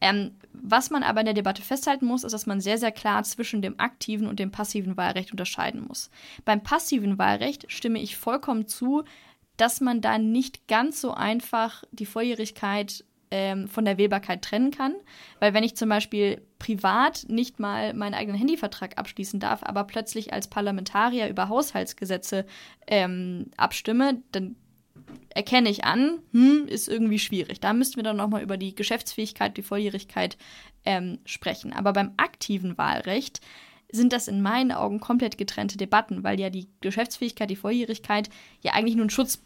Ähm, 0.00 0.32
was 0.52 0.90
man 0.90 1.02
aber 1.02 1.20
in 1.20 1.26
der 1.26 1.34
Debatte 1.34 1.62
festhalten 1.62 2.06
muss, 2.06 2.24
ist, 2.24 2.32
dass 2.32 2.46
man 2.46 2.60
sehr, 2.60 2.78
sehr 2.78 2.92
klar 2.92 3.22
zwischen 3.22 3.62
dem 3.62 3.78
aktiven 3.78 4.26
und 4.26 4.38
dem 4.38 4.50
passiven 4.50 4.96
Wahlrecht 4.96 5.30
unterscheiden 5.30 5.86
muss. 5.86 6.10
Beim 6.44 6.62
passiven 6.62 7.18
Wahlrecht 7.18 7.70
stimme 7.70 8.00
ich 8.00 8.16
vollkommen 8.16 8.66
zu, 8.66 9.04
dass 9.56 9.80
man 9.80 10.00
da 10.00 10.18
nicht 10.18 10.68
ganz 10.68 11.00
so 11.00 11.12
einfach 11.12 11.84
die 11.92 12.06
Volljährigkeit 12.06 13.04
ähm, 13.30 13.68
von 13.68 13.84
der 13.84 13.98
Wählbarkeit 13.98 14.42
trennen 14.42 14.70
kann. 14.70 14.94
Weil 15.38 15.54
wenn 15.54 15.64
ich 15.64 15.76
zum 15.76 15.88
Beispiel 15.88 16.42
privat 16.60 17.24
nicht 17.28 17.58
mal 17.58 17.92
meinen 17.94 18.14
eigenen 18.14 18.38
Handyvertrag 18.38 18.96
abschließen 18.98 19.40
darf, 19.40 19.64
aber 19.64 19.82
plötzlich 19.82 20.32
als 20.32 20.46
Parlamentarier 20.46 21.28
über 21.28 21.48
Haushaltsgesetze 21.48 22.46
ähm, 22.86 23.50
abstimme, 23.56 24.22
dann 24.30 24.54
erkenne 25.30 25.70
ich 25.70 25.84
an, 25.84 26.20
hm, 26.32 26.66
ist 26.68 26.88
irgendwie 26.88 27.18
schwierig. 27.18 27.58
Da 27.58 27.72
müssten 27.72 27.96
wir 27.96 28.04
dann 28.04 28.18
nochmal 28.18 28.42
über 28.42 28.56
die 28.56 28.74
Geschäftsfähigkeit, 28.74 29.56
die 29.56 29.62
Volljährigkeit 29.62 30.36
ähm, 30.84 31.18
sprechen. 31.24 31.72
Aber 31.72 31.92
beim 31.92 32.12
aktiven 32.16 32.78
Wahlrecht 32.78 33.40
sind 33.90 34.12
das 34.12 34.28
in 34.28 34.42
meinen 34.42 34.70
Augen 34.70 35.00
komplett 35.00 35.38
getrennte 35.38 35.78
Debatten, 35.78 36.22
weil 36.22 36.38
ja 36.38 36.50
die 36.50 36.68
Geschäftsfähigkeit, 36.80 37.50
die 37.50 37.56
Volljährigkeit 37.56 38.28
ja 38.60 38.74
eigentlich 38.74 38.96
nur 38.96 39.06
ein 39.06 39.10
Schutz 39.10 39.42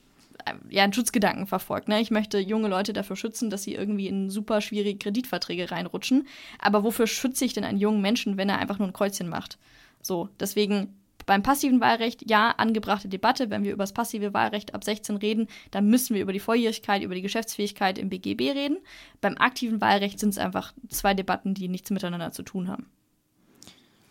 ja, 0.68 0.84
einen 0.84 0.92
Schutzgedanken 0.92 1.46
verfolgt. 1.46 1.88
Ne? 1.88 2.00
Ich 2.00 2.10
möchte 2.10 2.38
junge 2.38 2.68
Leute 2.68 2.92
dafür 2.92 3.16
schützen, 3.16 3.50
dass 3.50 3.62
sie 3.62 3.74
irgendwie 3.74 4.08
in 4.08 4.30
super 4.30 4.60
schwierige 4.60 4.98
Kreditverträge 4.98 5.70
reinrutschen. 5.70 6.26
Aber 6.58 6.84
wofür 6.84 7.06
schütze 7.06 7.44
ich 7.44 7.52
denn 7.52 7.64
einen 7.64 7.78
jungen 7.78 8.00
Menschen, 8.00 8.36
wenn 8.36 8.48
er 8.48 8.58
einfach 8.58 8.78
nur 8.78 8.88
ein 8.88 8.92
Kreuzchen 8.92 9.28
macht? 9.28 9.58
So, 10.02 10.28
deswegen 10.40 10.94
beim 11.26 11.42
passiven 11.42 11.80
Wahlrecht, 11.80 12.28
ja, 12.28 12.50
angebrachte 12.50 13.08
Debatte. 13.08 13.50
Wenn 13.50 13.64
wir 13.64 13.72
über 13.72 13.84
das 13.84 13.94
passive 13.94 14.34
Wahlrecht 14.34 14.74
ab 14.74 14.84
16 14.84 15.16
reden, 15.16 15.48
dann 15.70 15.88
müssen 15.88 16.14
wir 16.14 16.22
über 16.22 16.32
die 16.32 16.40
Volljährigkeit, 16.40 17.02
über 17.02 17.14
die 17.14 17.22
Geschäftsfähigkeit 17.22 17.98
im 17.98 18.10
BGB 18.10 18.52
reden. 18.52 18.78
Beim 19.20 19.36
aktiven 19.38 19.80
Wahlrecht 19.80 20.18
sind 20.20 20.30
es 20.30 20.38
einfach 20.38 20.74
zwei 20.88 21.14
Debatten, 21.14 21.54
die 21.54 21.68
nichts 21.68 21.90
miteinander 21.90 22.32
zu 22.32 22.42
tun 22.42 22.68
haben. 22.68 22.86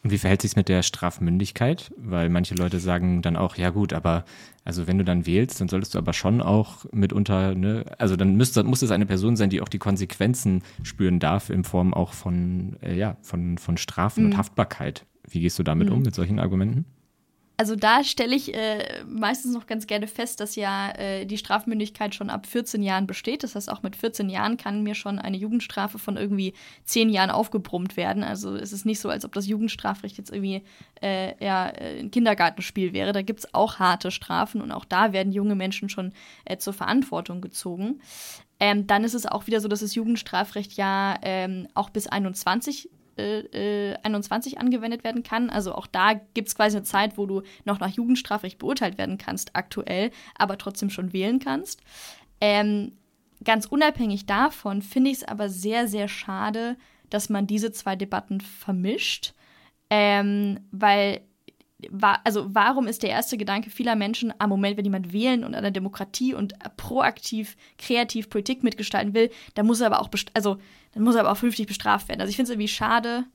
Und 0.03 0.11
wie 0.11 0.17
verhält 0.17 0.41
sich 0.41 0.55
mit 0.57 0.67
der 0.67 0.83
Strafmündigkeit? 0.83 1.93
Weil 1.97 2.29
manche 2.29 2.55
Leute 2.55 2.79
sagen 2.79 3.21
dann 3.21 3.37
auch, 3.37 3.55
ja 3.55 3.69
gut, 3.69 3.93
aber 3.93 4.25
also 4.65 4.85
wenn 4.85 4.97
du 4.97 5.05
dann 5.05 5.25
wählst, 5.25 5.61
dann 5.61 5.69
solltest 5.69 5.95
du 5.95 5.97
aber 5.97 6.11
schon 6.11 6.41
auch 6.41 6.85
mitunter, 6.91 7.55
ne, 7.55 7.85
also 7.97 8.17
dann 8.17 8.35
müsste, 8.35 8.63
muss 8.63 8.81
es 8.81 8.91
eine 8.91 9.05
Person 9.05 9.37
sein, 9.37 9.49
die 9.49 9.61
auch 9.61 9.69
die 9.69 9.79
Konsequenzen 9.79 10.61
spüren 10.83 11.19
darf 11.19 11.49
in 11.49 11.63
Form 11.63 11.93
auch 11.93 12.13
von, 12.13 12.75
äh, 12.81 12.97
ja, 12.97 13.17
von, 13.21 13.57
von 13.57 13.77
Strafen 13.77 14.25
mhm. 14.25 14.31
und 14.31 14.37
Haftbarkeit. 14.37 15.05
Wie 15.27 15.39
gehst 15.39 15.57
du 15.57 15.63
damit 15.63 15.89
mhm. 15.89 15.95
um, 15.95 16.01
mit 16.01 16.15
solchen 16.15 16.39
Argumenten? 16.39 16.85
Also 17.63 17.77
da 17.77 18.03
stelle 18.03 18.35
ich 18.35 18.53
äh, 18.53 19.05
meistens 19.07 19.53
noch 19.53 19.67
ganz 19.67 19.87
gerne 19.87 20.07
fest, 20.07 20.41
dass 20.41 20.57
ja 20.57 20.91
äh, 20.97 21.25
die 21.25 21.37
Strafmündigkeit 21.37 22.13
schon 22.13 22.29
ab 22.29 22.45
14 22.45 22.83
Jahren 22.83 23.07
besteht. 23.07 23.41
Das 23.41 23.55
heißt, 23.55 23.71
auch 23.71 23.83
mit 23.83 23.95
14 23.95 24.29
Jahren 24.29 24.57
kann 24.57 24.83
mir 24.83 24.95
schon 24.95 25.17
eine 25.17 25.37
Jugendstrafe 25.37 25.97
von 25.97 26.17
irgendwie 26.17 26.55
10 26.83 27.07
Jahren 27.07 27.29
aufgebrummt 27.29 27.95
werden. 27.95 28.21
Also 28.21 28.53
es 28.53 28.73
ist 28.73 28.85
nicht 28.85 28.99
so, 28.99 29.07
als 29.07 29.23
ob 29.23 29.31
das 29.31 29.47
Jugendstrafrecht 29.47 30.17
jetzt 30.17 30.29
irgendwie 30.29 30.63
äh, 31.01 31.41
ja, 31.41 31.69
äh, 31.69 32.01
ein 32.01 32.11
Kindergartenspiel 32.11 32.91
wäre. 32.91 33.13
Da 33.13 33.21
gibt 33.21 33.39
es 33.39 33.53
auch 33.53 33.79
harte 33.79 34.11
Strafen 34.11 34.59
und 34.59 34.73
auch 34.73 34.83
da 34.83 35.13
werden 35.13 35.31
junge 35.31 35.55
Menschen 35.55 35.87
schon 35.87 36.11
äh, 36.43 36.57
zur 36.57 36.73
Verantwortung 36.73 37.39
gezogen. 37.39 38.01
Ähm, 38.59 38.87
dann 38.87 39.05
ist 39.05 39.13
es 39.13 39.25
auch 39.25 39.47
wieder 39.47 39.61
so, 39.61 39.69
dass 39.69 39.79
das 39.79 39.95
Jugendstrafrecht 39.95 40.73
ja 40.73 41.17
ähm, 41.21 41.69
auch 41.75 41.89
bis 41.91 42.07
21 42.07 42.89
äh, 43.17 43.95
21 44.03 44.53
äh, 44.53 44.57
angewendet 44.57 45.03
werden 45.03 45.23
kann. 45.23 45.49
Also 45.49 45.73
auch 45.73 45.87
da 45.87 46.13
gibt 46.33 46.47
es 46.47 46.55
quasi 46.55 46.77
eine 46.77 46.85
Zeit, 46.85 47.17
wo 47.17 47.25
du 47.25 47.41
noch 47.65 47.79
nach 47.79 47.89
Jugendstrafrecht 47.89 48.59
beurteilt 48.59 48.97
werden 48.97 49.17
kannst, 49.17 49.55
aktuell, 49.55 50.11
aber 50.35 50.57
trotzdem 50.57 50.89
schon 50.89 51.13
wählen 51.13 51.39
kannst. 51.39 51.81
Ähm, 52.41 52.93
ganz 53.43 53.65
unabhängig 53.65 54.25
davon 54.25 54.81
finde 54.81 55.11
ich 55.11 55.17
es 55.17 55.23
aber 55.23 55.49
sehr, 55.49 55.87
sehr 55.87 56.07
schade, 56.07 56.77
dass 57.09 57.29
man 57.29 57.47
diese 57.47 57.71
zwei 57.71 57.95
Debatten 57.95 58.41
vermischt, 58.41 59.33
ähm, 59.89 60.59
weil 60.71 61.21
also 62.23 62.45
warum 62.53 62.87
ist 62.87 63.03
der 63.03 63.09
erste 63.09 63.37
Gedanke 63.37 63.69
vieler 63.69 63.95
Menschen 63.95 64.33
am 64.39 64.49
Moment, 64.49 64.77
wenn 64.77 64.85
jemand 64.85 65.13
wählen 65.13 65.43
und 65.43 65.55
an 65.55 65.63
der 65.63 65.71
Demokratie 65.71 66.33
und 66.33 66.53
proaktiv, 66.77 67.55
kreativ 67.77 68.29
Politik 68.29 68.63
mitgestalten 68.63 69.13
will, 69.13 69.29
dann 69.55 69.65
muss 69.65 69.81
er 69.81 69.87
aber 69.87 70.01
auch, 70.01 70.09
also 70.33 70.57
dann 70.93 71.03
muss 71.03 71.15
er 71.15 71.21
aber 71.21 71.31
auch 71.31 71.37
vernünftig 71.37 71.67
bestraft 71.67 72.07
werden. 72.07 72.21
Also 72.21 72.29
ich 72.29 72.35
finde 72.35 72.51
es 72.51 72.53
irgendwie 72.53 72.67
schade, 72.67 73.25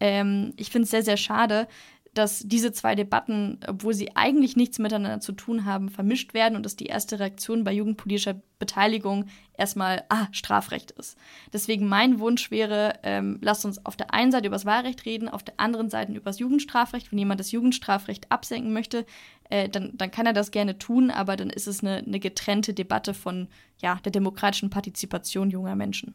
ähm, 0.00 0.52
ich 0.56 0.70
finde 0.70 0.84
es 0.84 0.90
sehr, 0.90 1.02
sehr 1.02 1.16
schade, 1.16 1.68
dass 2.16 2.40
diese 2.40 2.72
zwei 2.72 2.94
Debatten, 2.94 3.60
obwohl 3.66 3.92
sie 3.92 4.16
eigentlich 4.16 4.56
nichts 4.56 4.78
miteinander 4.78 5.20
zu 5.20 5.32
tun 5.32 5.64
haben, 5.66 5.90
vermischt 5.90 6.32
werden 6.34 6.56
und 6.56 6.64
dass 6.64 6.74
die 6.74 6.86
erste 6.86 7.20
Reaktion 7.20 7.62
bei 7.62 7.72
jugendpolitischer 7.72 8.40
Beteiligung 8.58 9.26
erstmal, 9.58 10.04
ah, 10.08 10.28
Strafrecht 10.32 10.92
ist. 10.92 11.18
Deswegen 11.52 11.88
mein 11.88 12.18
Wunsch 12.18 12.50
wäre, 12.50 12.94
ähm, 13.02 13.38
lasst 13.42 13.66
uns 13.66 13.84
auf 13.84 13.96
der 13.96 14.14
einen 14.14 14.32
Seite 14.32 14.46
über 14.46 14.56
das 14.56 14.64
Wahlrecht 14.64 15.04
reden, 15.04 15.28
auf 15.28 15.42
der 15.42 15.60
anderen 15.60 15.90
Seite 15.90 16.12
über 16.12 16.30
das 16.30 16.38
Jugendstrafrecht. 16.38 17.12
Wenn 17.12 17.18
jemand 17.18 17.38
das 17.38 17.52
Jugendstrafrecht 17.52 18.32
absenken 18.32 18.72
möchte, 18.72 19.04
äh, 19.50 19.68
dann, 19.68 19.92
dann 19.94 20.10
kann 20.10 20.24
er 20.24 20.32
das 20.32 20.50
gerne 20.50 20.78
tun, 20.78 21.10
aber 21.10 21.36
dann 21.36 21.50
ist 21.50 21.66
es 21.66 21.82
eine, 21.82 21.98
eine 21.98 22.18
getrennte 22.18 22.72
Debatte 22.72 23.12
von 23.12 23.48
ja, 23.82 23.96
der 24.04 24.12
demokratischen 24.12 24.70
Partizipation 24.70 25.50
junger 25.50 25.76
Menschen. 25.76 26.14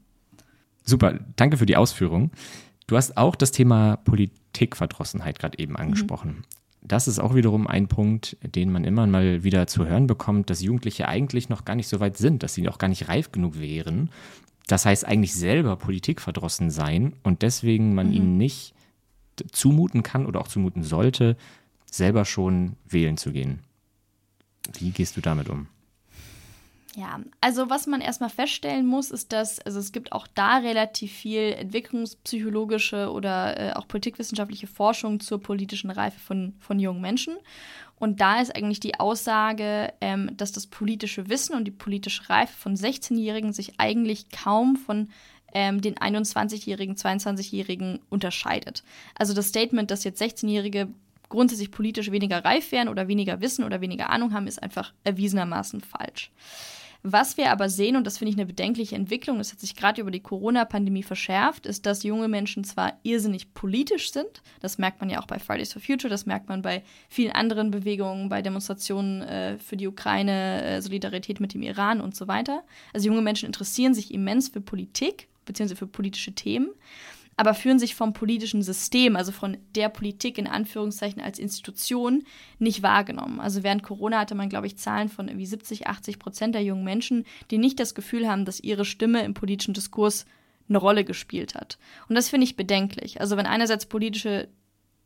Super, 0.84 1.20
danke 1.36 1.58
für 1.58 1.67
die 1.67 1.77
Ausführung. 1.77 2.31
Du 2.88 2.98
hast 2.98 3.17
auch 3.17 3.36
das 3.36 3.51
Thema 3.51 3.98
Politikverdrossenheit 4.51 5.39
gerade 5.39 5.60
eben 5.60 5.75
angesprochen. 5.75 6.29
Mhm. 6.29 6.43
Das 6.84 7.08
ist 7.08 7.20
auch 7.20 7.36
wiederum 7.36 7.67
ein 7.67 7.88
Punkt, 7.88 8.38
den 8.41 8.72
man 8.72 8.84
immer 8.84 9.05
mal 9.05 9.43
wieder 9.43 9.67
zu 9.67 9.86
hören 9.86 10.08
bekommt, 10.08 10.50
dass 10.50 10.62
Jugendliche 10.62 11.08
eigentlich 11.08 11.48
noch 11.48 11.63
gar 11.63 11.75
nicht 11.75 11.88
so 11.88 12.00
weit 12.00 12.17
sind, 12.17 12.41
dass 12.41 12.55
sie 12.55 12.63
noch 12.63 12.79
gar 12.79 12.88
nicht 12.88 13.08
reif 13.08 13.31
genug 13.31 13.60
wären. 13.60 14.10
Das 14.67 14.86
heißt 14.86 15.05
eigentlich 15.05 15.36
selber 15.36 15.75
politikverdrossen 15.75 16.72
sein 16.72 17.13
und 17.24 17.43
deswegen 17.43 17.93
man 17.93 18.08
mhm. 18.08 18.13
ihnen 18.13 18.38
nicht 18.38 18.74
zumuten 19.51 20.01
kann 20.03 20.25
oder 20.25 20.41
auch 20.41 20.48
zumuten 20.48 20.84
sollte, 20.84 21.38
selber 21.89 22.25
schon 22.25 22.77
wählen 22.88 23.17
zu 23.17 23.31
gehen. 23.31 23.60
Wie 24.79 24.91
gehst 24.91 25.17
du 25.17 25.22
damit 25.22 25.50
um? 25.50 25.67
Ja, 26.96 27.22
also 27.40 27.70
was 27.70 27.88
man 27.88 28.02
erstmal 28.02 28.30
feststellen 28.30 28.86
muss, 28.86 29.12
ist, 29.12 29.32
dass 29.32 29.60
also 29.60 29.80
es 29.80 29.94
gibt 29.94 30.12
auch 30.12 30.28
da 30.28 30.58
relativ 30.58 31.14
viel 31.14 31.54
entwicklungspsychologische 31.54 33.12
oder 33.12 33.58
äh, 33.58 33.74
auch 33.74 33.88
politikwissenschaftliche 33.88 34.68
Forschung 34.68 35.22
zur 35.22 35.42
politischen 35.42 35.90
Reife 35.90 36.20
von, 36.20 36.54
von 36.60 36.80
jungen 36.80 37.00
Menschen. 37.00 37.38
Und 37.98 38.20
da 38.20 38.42
ist 38.42 38.54
eigentlich 38.54 38.82
die 38.82 39.00
Aussage, 39.00 39.94
ähm, 40.02 40.36
dass 40.36 40.52
das 40.52 40.68
politische 40.68 41.30
Wissen 41.30 41.56
und 41.56 41.66
die 41.66 41.72
politische 41.72 42.30
Reife 42.30 42.54
von 42.58 42.76
16-Jährigen 42.76 43.54
sich 43.54 43.80
eigentlich 43.80 44.30
kaum 44.30 44.76
von 44.76 45.10
ähm, 45.54 45.82
den 45.82 45.96
21-Jährigen, 45.96 46.96
22-Jährigen 46.96 48.00
unterscheidet. 48.10 48.84
Also 49.16 49.34
das 49.34 49.48
Statement, 49.48 49.92
dass 49.92 50.04
jetzt 50.04 50.22
16-Jährige 50.22 50.90
grundsätzlich 51.30 51.72
politisch 51.72 52.12
weniger 52.12 52.44
reif 52.44 52.72
wären 52.72 52.90
oder 52.90 53.08
weniger 53.08 53.40
wissen 53.40 53.64
oder 53.64 53.82
weniger 53.82 54.10
Ahnung 54.10 54.34
haben, 54.34 54.48
ist 54.48 54.62
einfach 54.62 54.94
erwiesenermaßen 55.04 55.82
falsch. 55.82 56.32
Was 57.03 57.36
wir 57.36 57.51
aber 57.51 57.67
sehen, 57.67 57.96
und 57.96 58.05
das 58.05 58.20
finde 58.20 58.31
ich 58.31 58.38
eine 58.38 58.46
bedenkliche 58.46 58.96
Entwicklung, 58.96 59.39
das 59.39 59.51
hat 59.51 59.60
sich 59.60 59.75
gerade 59.75 60.01
über 60.01 60.12
die 60.12 60.20
Corona-Pandemie 60.20 61.01
verschärft, 61.01 61.65
ist, 61.65 61.88
dass 61.88 62.03
junge 62.03 62.27
Menschen 62.27 62.63
zwar 62.63 63.00
irrsinnig 63.01 63.55
politisch 63.55 64.12
sind, 64.12 64.43
das 64.60 64.77
merkt 64.77 65.00
man 65.00 65.10
ja 65.10 65.20
auch 65.20 65.25
bei 65.25 65.39
Fridays 65.39 65.74
for 65.74 65.81
Future, 65.81 66.10
das 66.10 66.27
merkt 66.27 66.48
man 66.48 66.62
bei 66.62 66.84
vielen 67.10 67.31
anderen 67.31 67.72
Bewegungen, 67.72 68.29
bei 68.29 68.43
Demonstrationen 68.43 69.24
äh, 69.24 69.58
für 69.58 69.77
die 69.77 69.88
Ukraine, 69.88 70.63
äh, 70.63 70.81
Solidarität 70.81 71.39
mit 71.39 71.55
dem 71.55 71.63
Iran 71.63 72.01
und 72.01 72.15
so 72.15 72.27
weiter. 72.27 72.63
Also 72.93 73.08
junge 73.08 73.24
Menschen 73.24 73.48
interessieren 73.48 73.96
sich 73.96 74.13
immens 74.13 74.50
für 74.50 74.62
Politik, 74.62 75.27
beziehungsweise 75.46 75.77
für 75.77 75.88
politische 75.88 76.34
Themen 76.34 76.70
aber 77.42 77.56
fühlen 77.56 77.80
sich 77.80 77.96
vom 77.96 78.14
politischen 78.14 78.62
System, 78.62 79.16
also 79.16 79.32
von 79.32 79.58
der 79.74 79.90
Politik 79.90 80.38
in 80.38 80.46
Anführungszeichen 80.46 81.20
als 81.20 81.40
Institution, 81.40 82.22
nicht 82.60 82.84
wahrgenommen. 82.84 83.40
Also 83.40 83.64
während 83.64 83.82
Corona 83.82 84.20
hatte 84.20 84.36
man, 84.36 84.48
glaube 84.48 84.68
ich, 84.68 84.78
Zahlen 84.78 85.10
von 85.10 85.28
irgendwie 85.28 85.48
70, 85.48 85.88
80 85.88 86.20
Prozent 86.20 86.54
der 86.54 86.62
jungen 86.62 86.84
Menschen, 86.84 87.26
die 87.50 87.58
nicht 87.58 87.80
das 87.80 87.96
Gefühl 87.96 88.30
haben, 88.30 88.46
dass 88.46 88.60
ihre 88.60 88.86
Stimme 88.86 89.24
im 89.24 89.34
politischen 89.34 89.74
Diskurs 89.74 90.28
eine 90.70 90.78
Rolle 90.78 91.04
gespielt 91.04 91.56
hat. 91.56 91.80
Und 92.08 92.14
das 92.14 92.30
finde 92.30 92.44
ich 92.44 92.56
bedenklich. 92.56 93.20
Also 93.20 93.38
wenn 93.38 93.48
einerseits 93.48 93.88
politische 93.88 94.48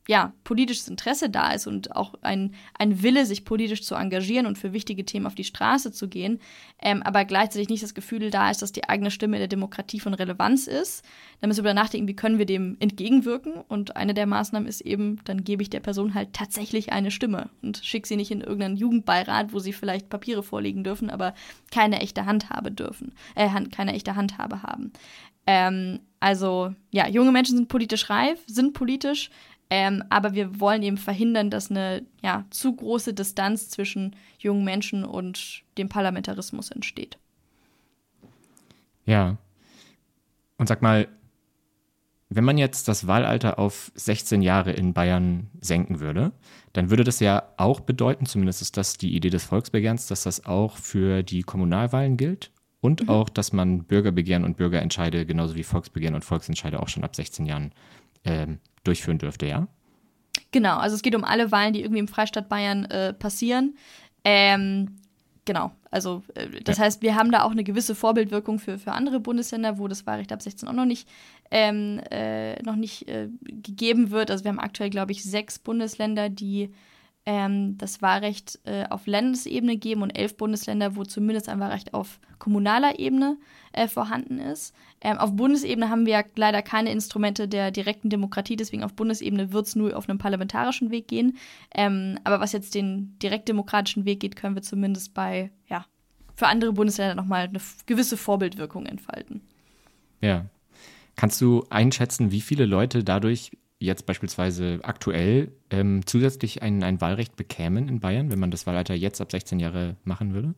ja, 0.08 0.34
politisches 0.44 0.88
Interesse 0.88 1.30
da 1.30 1.52
ist 1.52 1.66
und 1.66 1.96
auch 1.96 2.14
ein, 2.22 2.54
ein 2.78 3.02
Wille, 3.02 3.26
sich 3.26 3.44
politisch 3.44 3.84
zu 3.84 3.96
engagieren 3.96 4.46
und 4.46 4.58
für 4.58 4.72
wichtige 4.72 5.04
Themen 5.04 5.26
auf 5.26 5.36
die 5.36 5.44
Straße 5.44 5.92
zu 5.92 6.08
gehen, 6.08 6.40
ähm, 6.80 7.02
aber 7.02 7.26
gleichzeitig 7.26 7.70
nicht 7.70 7.82
das 7.82 7.96
Gefühl 7.96 8.30
da 8.30 8.52
ist, 8.52 8.62
dass 8.62 8.72
die 8.72 8.88
eigene 8.88 9.10
Stimme 9.10 9.38
in 9.38 9.42
der 9.42 9.48
Demokratie 9.48 10.00
von 10.00 10.14
Relevanz 10.14 10.68
ist, 10.68 11.04
dann 11.42 11.48
müssen 11.48 11.64
wir 11.64 11.70
darüber 11.70 11.82
nachdenken, 11.82 12.08
wie 12.08 12.16
können 12.16 12.38
wir 12.38 12.46
dem 12.46 12.78
entgegenwirken. 12.80 13.54
Und 13.68 13.96
eine 13.96 14.14
der 14.14 14.28
Maßnahmen 14.28 14.68
ist 14.68 14.82
eben, 14.82 15.20
dann 15.26 15.44
gebe 15.44 15.64
ich 15.64 15.70
der 15.70 15.80
Person 15.80 16.14
halt 16.14 16.34
tatsächlich 16.34 16.92
eine 16.92 17.12
Stimme 17.12 17.50
und 17.62 17.78
schicke 17.84 18.08
sie 18.08 18.16
nicht 18.16 18.32
in 18.32 18.42
irgendeinen 18.42 18.78
Jugendbeirat, 18.78 19.54
wo 19.54 19.60
sie 19.60 19.74
vielleicht 19.74 20.10
Papiere 20.10 20.44
vorlegen 20.44 20.84
dürfen, 20.84 21.10
aber 21.10 21.34
keine 21.72 22.02
echte 22.02 22.26
Handhabe 22.26 22.72
dürfen, 22.72 23.14
äh, 23.36 23.50
keine 23.72 23.94
echte 23.94 24.16
Handhabe 24.16 24.62
haben. 24.62 24.92
Ähm, 25.48 26.00
also 26.20 26.74
ja, 26.92 27.08
junge 27.08 27.32
Menschen 27.32 27.56
sind 27.56 27.68
politisch 27.68 28.10
reif, 28.10 28.40
sind 28.48 28.74
politisch, 28.74 29.30
ähm, 29.70 30.04
aber 30.10 30.34
wir 30.34 30.60
wollen 30.60 30.84
eben 30.84 30.98
verhindern, 30.98 31.50
dass 31.50 31.72
eine 31.72 32.06
ja, 32.22 32.46
zu 32.50 32.76
große 32.76 33.14
Distanz 33.14 33.70
zwischen 33.70 34.16
jungen 34.38 34.64
Menschen 34.64 35.04
und 35.04 35.64
dem 35.78 35.90
Parlamentarismus 35.90 36.70
entsteht. 36.72 37.18
Ja. 39.06 39.38
Und 40.58 40.68
sag 40.68 40.82
mal, 40.82 41.08
wenn 42.30 42.44
man 42.44 42.58
jetzt 42.58 42.88
das 42.88 43.08
Wahlalter 43.08 43.60
auf 43.60 43.92
16 43.96 44.42
Jahre 44.42 44.72
in 44.72 44.94
Bayern 44.94 45.48
senken 45.60 46.00
würde, 46.00 46.32
dann 46.74 46.90
würde 46.90 47.04
das 47.04 47.20
ja 47.20 47.44
auch 47.58 47.80
bedeuten, 47.80 48.26
zumindest 48.26 48.62
ist 48.62 48.78
das 48.78 48.98
die 48.98 49.16
Idee 49.16 49.30
des 49.30 49.46
Volksbegehrens, 49.46 50.08
dass 50.08 50.24
das 50.24 50.46
auch 50.46 50.78
für 50.78 51.24
die 51.24 51.44
Kommunalwahlen 51.44 52.18
gilt 52.18 52.52
und 52.82 53.04
mhm. 53.04 53.10
auch, 53.10 53.30
dass 53.30 53.54
man 53.54 53.84
Bürgerbegehren 53.84 54.44
und 54.44 54.58
Bürgerentscheide 54.58 55.26
genauso 55.26 55.56
wie 55.56 55.64
Volksbegehren 55.64 56.16
und 56.16 56.26
Volksentscheide 56.26 56.80
auch 56.80 56.88
schon 56.88 57.04
ab 57.04 57.16
16 57.16 57.46
Jahren 57.46 57.72
ähm, 58.24 58.60
durchführen 58.88 59.18
dürfte, 59.18 59.46
ja? 59.46 59.68
Genau, 60.52 60.78
also 60.78 60.96
es 60.96 61.02
geht 61.02 61.16
um 61.16 61.24
alle 61.24 61.52
Wahlen, 61.52 61.74
die 61.74 61.82
irgendwie 61.82 62.00
im 62.00 62.08
Freistaat 62.08 62.48
Bayern 62.48 62.86
äh, 62.86 63.14
passieren. 63.14 63.76
Ähm, 64.24 64.98
genau, 65.44 65.72
also 65.92 66.24
äh, 66.34 66.62
das 66.64 66.78
ja. 66.78 66.86
heißt, 66.86 67.02
wir 67.02 67.16
haben 67.16 67.32
da 67.32 67.44
auch 67.44 67.52
eine 67.52 67.64
gewisse 67.64 67.96
Vorbildwirkung 67.96 68.60
für, 68.60 68.78
für 68.78 68.92
andere 68.92 69.20
Bundesländer, 69.20 69.78
wo 69.78 69.88
das 69.88 70.06
Wahlrecht 70.08 70.32
ab 70.32 70.42
16 70.42 70.68
auch 70.70 70.74
noch 70.74 70.86
nicht, 70.86 71.08
ähm, 71.52 72.00
äh, 72.12 72.62
noch 72.64 72.76
nicht 72.76 73.08
äh, 73.08 73.30
gegeben 73.42 74.12
wird. 74.12 74.32
Also 74.32 74.44
wir 74.44 74.50
haben 74.50 74.60
aktuell, 74.60 74.90
glaube 74.90 75.12
ich, 75.12 75.24
sechs 75.24 75.60
Bundesländer, 75.60 76.30
die 76.30 76.72
ähm, 77.26 77.78
das 77.78 78.02
Wahlrecht 78.02 78.60
äh, 78.66 78.86
auf 78.90 79.08
Landesebene 79.08 79.78
geben 79.78 80.04
und 80.04 80.12
elf 80.12 80.38
Bundesländer, 80.38 80.96
wo 80.96 81.04
zumindest 81.04 81.50
ein 81.50 81.60
Wahlrecht 81.60 81.94
auf 81.94 82.20
kommunaler 82.38 83.00
Ebene 83.00 83.38
äh, 83.74 83.88
vorhanden 83.88 84.38
ist. 84.40 84.76
Ähm, 85.02 85.18
auf 85.18 85.36
Bundesebene 85.36 85.90
haben 85.90 86.06
wir 86.06 86.14
ja 86.14 86.24
leider 86.36 86.62
keine 86.62 86.92
Instrumente 86.92 87.48
der 87.48 87.72
direkten 87.72 88.10
Demokratie, 88.10 88.56
deswegen 88.56 88.84
auf 88.84 88.94
Bundesebene 88.94 89.52
wird 89.52 89.68
es 89.68 89.76
nur 89.76 89.98
auf 89.98 90.08
einem 90.08 90.20
parlamentarischen 90.20 90.92
Weg 90.92 91.08
gehen. 91.08 91.38
Ähm, 91.74 92.20
aber 92.24 92.40
was 92.40 92.52
jetzt 92.52 92.76
den 92.76 93.18
direktdemokratischen 93.20 94.06
Weg 94.06 94.20
geht, 94.20 94.36
können 94.36 94.56
wir 94.56 94.62
zumindest 94.62 95.14
bei, 95.14 95.52
ja, 95.68 95.86
für 96.36 96.48
andere 96.48 96.74
Bundesländer 96.74 97.16
nochmal 97.16 97.48
eine 97.48 97.60
gewisse 97.86 98.18
Vorbildwirkung 98.18 98.86
entfalten. 98.86 99.42
Ja. 100.22 100.46
Kannst 101.16 101.40
du 101.40 101.64
einschätzen, 101.70 102.32
wie 102.32 102.42
viele 102.42 102.66
Leute 102.66 103.04
dadurch 103.04 103.52
jetzt 103.80 104.06
beispielsweise 104.06 104.80
aktuell 104.84 105.52
ähm, 105.70 106.02
zusätzlich 106.06 106.62
ein, 106.62 106.84
ein 106.84 107.02
Wahlrecht 107.02 107.36
bekämen 107.36 107.88
in 107.88 108.00
Bayern, 108.00 108.32
wenn 108.32 108.40
man 108.40 108.52
das 108.52 108.66
Wahlalter 108.68 108.94
jetzt 108.94 109.22
ab 109.22 109.32
16 109.32 109.60
Jahre 109.60 109.98
machen 110.04 110.34
würde? 110.34 110.56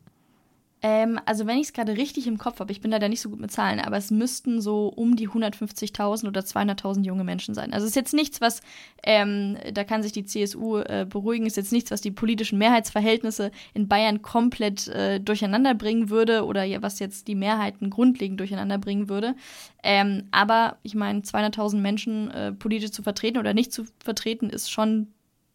Ähm, 0.80 1.18
also 1.24 1.46
wenn 1.46 1.56
ich 1.56 1.68
es 1.68 1.72
gerade 1.72 1.96
richtig 1.96 2.26
im 2.28 2.38
Kopf 2.38 2.60
habe, 2.60 2.70
ich 2.70 2.80
bin 2.80 2.92
leider 2.92 3.08
nicht 3.08 3.20
so 3.20 3.30
gut 3.30 3.40
mit 3.40 3.50
Zahlen, 3.50 3.80
aber 3.80 3.96
es 3.96 4.12
müssten 4.12 4.60
so 4.60 4.86
um 4.88 5.16
die 5.16 5.28
150.000 5.28 6.28
oder 6.28 6.42
200.000 6.42 7.04
junge 7.04 7.24
Menschen 7.24 7.54
sein. 7.54 7.72
Also 7.72 7.84
es 7.84 7.90
ist 7.90 7.96
jetzt 7.96 8.14
nichts, 8.14 8.40
was, 8.40 8.60
ähm, 9.02 9.56
da 9.72 9.82
kann 9.82 10.04
sich 10.04 10.12
die 10.12 10.24
CSU 10.24 10.78
äh, 10.78 11.04
beruhigen, 11.08 11.46
ist 11.46 11.56
jetzt 11.56 11.72
nichts, 11.72 11.90
was 11.90 12.00
die 12.00 12.12
politischen 12.12 12.58
Mehrheitsverhältnisse 12.58 13.50
in 13.74 13.88
Bayern 13.88 14.22
komplett 14.22 14.86
äh, 14.88 15.18
durcheinander 15.20 15.74
bringen 15.74 16.10
würde 16.10 16.44
oder 16.44 16.64
was 16.80 17.00
jetzt 17.00 17.26
die 17.26 17.34
Mehrheiten 17.34 17.90
grundlegend 17.90 18.38
durcheinander 18.38 18.78
bringen 18.78 19.08
würde. 19.08 19.34
Ähm, 19.82 20.28
aber 20.30 20.78
ich 20.84 20.94
meine, 20.94 21.20
200.000 21.20 21.78
Menschen 21.78 22.30
äh, 22.30 22.52
politisch 22.52 22.92
zu 22.92 23.02
vertreten 23.02 23.38
oder 23.38 23.52
nicht 23.52 23.72
zu 23.72 23.84
vertreten, 23.98 24.48
ist 24.48 24.70
schon, 24.70 25.08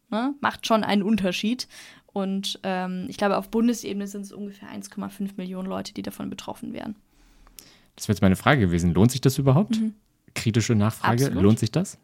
ne, 0.09 0.33
macht 0.41 0.67
schon 0.67 0.83
einen 0.83 1.03
Unterschied. 1.03 1.67
Und 2.13 2.59
ähm, 2.63 3.07
ich 3.09 3.17
glaube, 3.17 3.37
auf 3.37 3.49
Bundesebene 3.49 4.07
sind 4.07 4.21
es 4.21 4.31
ungefähr 4.31 4.69
1,5 4.69 5.31
Millionen 5.37 5.67
Leute, 5.67 5.93
die 5.93 6.03
davon 6.03 6.29
betroffen 6.29 6.71
wären. 6.71 6.95
Das 7.95 8.07
wäre 8.07 8.15
jetzt 8.15 8.21
meine 8.21 8.35
Frage 8.35 8.61
gewesen. 8.61 8.93
Lohnt 8.93 9.11
sich 9.11 9.21
das 9.21 9.37
überhaupt? 9.37 9.79
Mhm. 9.79 9.95
Kritische 10.35 10.75
Nachfrage, 10.75 11.25
Absolut. 11.25 11.43
lohnt 11.43 11.59
sich 11.59 11.71
das? 11.71 11.97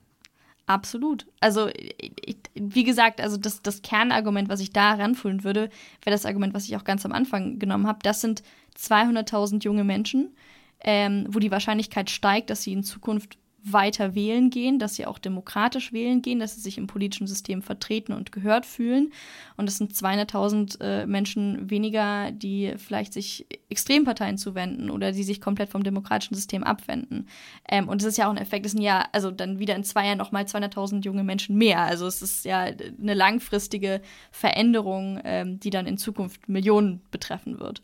Absolut. 0.65 1.25
Also, 1.39 1.69
ich, 1.73 2.37
wie 2.53 2.83
gesagt, 2.83 3.21
also 3.21 3.37
das, 3.37 3.63
das 3.63 3.81
Kernargument, 3.81 4.49
was 4.49 4.59
ich 4.59 4.71
da 4.71 4.93
ranfühlen 4.93 5.43
würde, 5.43 5.69
wäre 6.03 6.13
das 6.13 6.25
Argument, 6.25 6.53
was 6.53 6.65
ich 6.65 6.75
auch 6.75 6.83
ganz 6.83 7.05
am 7.05 7.11
Anfang 7.11 7.57
genommen 7.57 7.87
habe. 7.87 7.99
Das 8.03 8.21
sind 8.21 8.43
200.000 8.77 9.63
junge 9.63 9.83
Menschen, 9.83 10.35
ähm, 10.81 11.25
wo 11.27 11.39
die 11.39 11.49
Wahrscheinlichkeit 11.49 12.11
steigt, 12.11 12.51
dass 12.51 12.63
sie 12.63 12.73
in 12.73 12.83
Zukunft 12.83 13.37
weiter 13.63 14.15
wählen 14.15 14.49
gehen, 14.49 14.79
dass 14.79 14.95
sie 14.95 15.05
auch 15.05 15.19
demokratisch 15.19 15.91
wählen 15.91 16.21
gehen, 16.21 16.39
dass 16.39 16.55
sie 16.55 16.61
sich 16.61 16.77
im 16.77 16.87
politischen 16.87 17.27
System 17.27 17.61
vertreten 17.61 18.13
und 18.13 18.31
gehört 18.31 18.65
fühlen. 18.65 19.11
Und 19.57 19.67
es 19.67 19.77
sind 19.77 19.93
200.000 19.93 20.81
äh, 20.81 21.05
Menschen 21.05 21.69
weniger, 21.69 22.31
die 22.31 22.73
vielleicht 22.77 23.13
sich 23.13 23.45
Extremparteien 23.69 24.37
zuwenden 24.37 24.89
oder 24.89 25.11
die 25.11 25.23
sich 25.23 25.41
komplett 25.41 25.69
vom 25.69 25.83
demokratischen 25.83 26.35
System 26.35 26.63
abwenden. 26.63 27.27
Ähm, 27.67 27.89
und 27.89 28.01
es 28.01 28.07
ist 28.07 28.17
ja 28.17 28.27
auch 28.27 28.31
ein 28.31 28.37
Effekt, 28.37 28.65
es 28.65 28.71
sind 28.73 28.81
ja, 28.81 29.07
also 29.11 29.31
dann 29.31 29.59
wieder 29.59 29.75
in 29.75 29.83
zwei 29.83 30.07
Jahren 30.07 30.17
nochmal 30.17 30.43
200.000 30.43 31.03
junge 31.03 31.23
Menschen 31.23 31.57
mehr. 31.57 31.79
Also 31.81 32.07
es 32.07 32.21
ist 32.21 32.45
ja 32.45 32.61
eine 32.61 33.13
langfristige 33.13 34.01
Veränderung, 34.31 35.19
ähm, 35.23 35.59
die 35.59 35.69
dann 35.69 35.85
in 35.85 35.97
Zukunft 35.97 36.47
Millionen 36.47 37.01
betreffen 37.11 37.59
wird. 37.59 37.81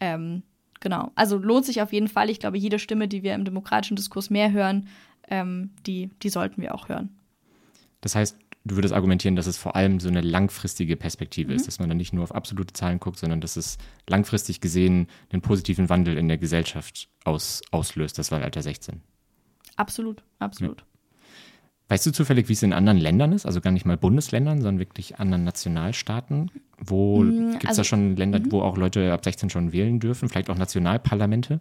Ähm, 0.00 0.42
genau. 0.80 1.12
Also 1.14 1.36
lohnt 1.36 1.66
sich 1.66 1.82
auf 1.82 1.92
jeden 1.92 2.08
Fall. 2.08 2.30
Ich 2.30 2.40
glaube, 2.40 2.58
jede 2.58 2.78
Stimme, 2.78 3.08
die 3.08 3.22
wir 3.22 3.34
im 3.34 3.44
demokratischen 3.44 3.96
Diskurs 3.96 4.30
mehr 4.30 4.52
hören, 4.52 4.88
ähm, 5.30 5.70
die, 5.86 6.10
die 6.22 6.28
sollten 6.28 6.62
wir 6.62 6.74
auch 6.74 6.88
hören. 6.88 7.10
Das 8.00 8.14
heißt, 8.14 8.38
du 8.64 8.76
würdest 8.76 8.94
argumentieren, 8.94 9.36
dass 9.36 9.46
es 9.46 9.56
vor 9.56 9.76
allem 9.76 10.00
so 10.00 10.08
eine 10.08 10.20
langfristige 10.20 10.96
Perspektive 10.96 11.50
mhm. 11.50 11.56
ist, 11.56 11.66
dass 11.66 11.78
man 11.78 11.88
dann 11.88 11.98
nicht 11.98 12.12
nur 12.12 12.22
auf 12.22 12.34
absolute 12.34 12.72
Zahlen 12.72 13.00
guckt, 13.00 13.18
sondern 13.18 13.40
dass 13.40 13.56
es 13.56 13.78
langfristig 14.08 14.60
gesehen 14.60 15.08
einen 15.32 15.42
positiven 15.42 15.88
Wandel 15.88 16.16
in 16.16 16.28
der 16.28 16.38
Gesellschaft 16.38 17.08
aus, 17.24 17.62
auslöst, 17.70 18.18
das 18.18 18.30
Wahlalter 18.30 18.62
16. 18.62 19.00
Absolut, 19.76 20.22
absolut. 20.38 20.80
Ja. 20.80 20.86
Weißt 21.90 22.04
du 22.04 22.10
zufällig, 22.10 22.48
wie 22.48 22.52
es 22.52 22.62
in 22.62 22.74
anderen 22.74 22.98
Ländern 22.98 23.32
ist? 23.32 23.46
Also 23.46 23.62
gar 23.62 23.70
nicht 23.70 23.86
mal 23.86 23.96
Bundesländern, 23.96 24.60
sondern 24.60 24.78
wirklich 24.78 25.18
anderen 25.18 25.44
Nationalstaaten? 25.44 26.50
Wo 26.76 27.22
mm, 27.22 27.52
gibt 27.52 27.64
es 27.64 27.70
also, 27.70 27.80
da 27.80 27.84
schon 27.84 28.16
Länder, 28.16 28.40
-hmm. 28.40 28.52
wo 28.52 28.60
auch 28.60 28.76
Leute 28.76 29.12
ab 29.12 29.24
16 29.24 29.48
schon 29.48 29.72
wählen 29.72 29.98
dürfen? 29.98 30.28
Vielleicht 30.28 30.50
auch 30.50 30.58
Nationalparlamente? 30.58 31.60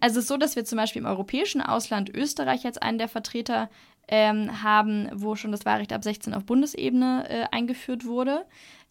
Also 0.00 0.18
es 0.18 0.24
ist 0.24 0.28
so, 0.28 0.36
dass 0.36 0.56
wir 0.56 0.64
zum 0.64 0.76
Beispiel 0.76 1.02
im 1.02 1.08
europäischen 1.08 1.62
Ausland 1.62 2.10
Österreich 2.10 2.62
jetzt 2.62 2.82
einen 2.82 2.98
der 2.98 3.08
Vertreter 3.08 3.70
ähm, 4.08 4.62
haben, 4.62 5.08
wo 5.14 5.34
schon 5.34 5.52
das 5.52 5.64
Wahlrecht 5.64 5.92
ab 5.92 6.04
16 6.04 6.34
auf 6.34 6.44
Bundesebene 6.44 7.26
äh, 7.28 7.44
eingeführt 7.50 8.04
wurde. 8.04 8.44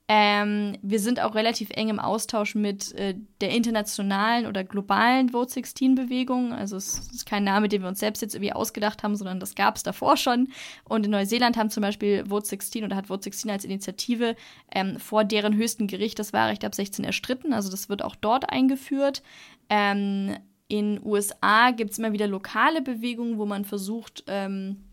Ähm, 0.10 0.78
wir 0.82 1.00
sind 1.00 1.22
auch 1.22 1.34
relativ 1.34 1.70
eng 1.70 1.88
im 1.88 2.00
Austausch 2.00 2.56
mit 2.56 2.94
äh, 2.94 3.16
der 3.40 3.52
internationalen 3.52 4.48
oder 4.48 4.66
globalen 4.66 5.30
Vote 5.30 5.54
16 5.54 5.96
Bewegung. 5.96 6.52
Also 6.52 6.76
es 6.76 7.00
ist 7.14 7.26
kein 7.26 7.46
Name, 7.46 7.70
den 7.70 7.82
wir 7.84 7.88
uns 7.88 8.02
selbst 8.02 8.22
jetzt 8.22 8.36
irgendwie 8.36 8.52
ausgedacht 8.52 9.02
haben, 9.02 9.16
sondern 9.16 9.40
das 9.40 9.56
gab 9.56 9.78
es 9.78 9.84
davor 9.84 10.18
schon. 10.18 10.50
Und 10.84 11.06
in 11.06 11.12
Neuseeland 11.12 11.56
haben 11.56 11.70
zum 11.70 11.82
Beispiel 11.82 12.26
Vote 12.28 12.46
16 12.46 12.84
oder 12.84 12.98
hat 12.98 13.08
Vote 13.08 13.24
16 13.24 13.50
als 13.50 13.64
Initiative 13.64 14.36
ähm, 14.76 15.00
vor 15.00 15.24
deren 15.24 15.56
höchsten 15.56 15.88
Gericht 15.88 16.20
das 16.20 16.34
Wahlrecht 16.34 16.66
ab 16.66 16.76
16 16.76 17.06
erstritten. 17.06 17.54
Also 17.54 17.72
das 17.72 17.88
wird 17.88 18.04
auch 18.04 18.18
dort 18.18 18.50
eingeführt. 18.50 19.24
Ähm, 19.70 20.36
in 20.68 21.00
USA 21.04 21.72
gibt 21.72 21.92
es 21.92 22.00
immer 22.00 22.14
wieder 22.14 22.28
lokale 22.28 22.82
Bewegungen, 22.82 23.38
wo 23.38 23.46
man 23.46 23.66
versucht, 23.66 24.24
ähm, 24.28 24.84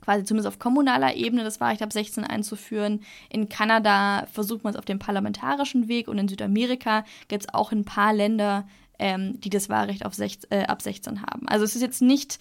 quasi 0.00 0.24
zumindest 0.24 0.48
auf 0.48 0.58
kommunaler 0.58 1.16
Ebene 1.16 1.44
das 1.44 1.60
Wahlrecht 1.60 1.82
ab 1.82 1.92
16 1.92 2.24
einzuführen. 2.24 3.00
In 3.28 3.48
Kanada 3.48 4.26
versucht 4.32 4.64
man 4.64 4.72
es 4.72 4.78
auf 4.78 4.84
dem 4.84 4.98
parlamentarischen 4.98 5.88
Weg 5.88 6.08
und 6.08 6.18
in 6.18 6.28
Südamerika 6.28 7.04
gibt 7.28 7.44
es 7.44 7.54
auch 7.54 7.72
ein 7.72 7.84
paar 7.84 8.12
Länder, 8.12 8.66
ähm, 8.98 9.40
die 9.40 9.50
das 9.50 9.68
Wahlrecht 9.68 10.04
auf 10.04 10.14
16, 10.14 10.50
äh, 10.50 10.64
ab 10.64 10.82
16 10.82 11.22
haben. 11.22 11.46
Also 11.48 11.64
es 11.64 11.76
ist 11.76 11.82
jetzt 11.82 12.02
nicht 12.02 12.38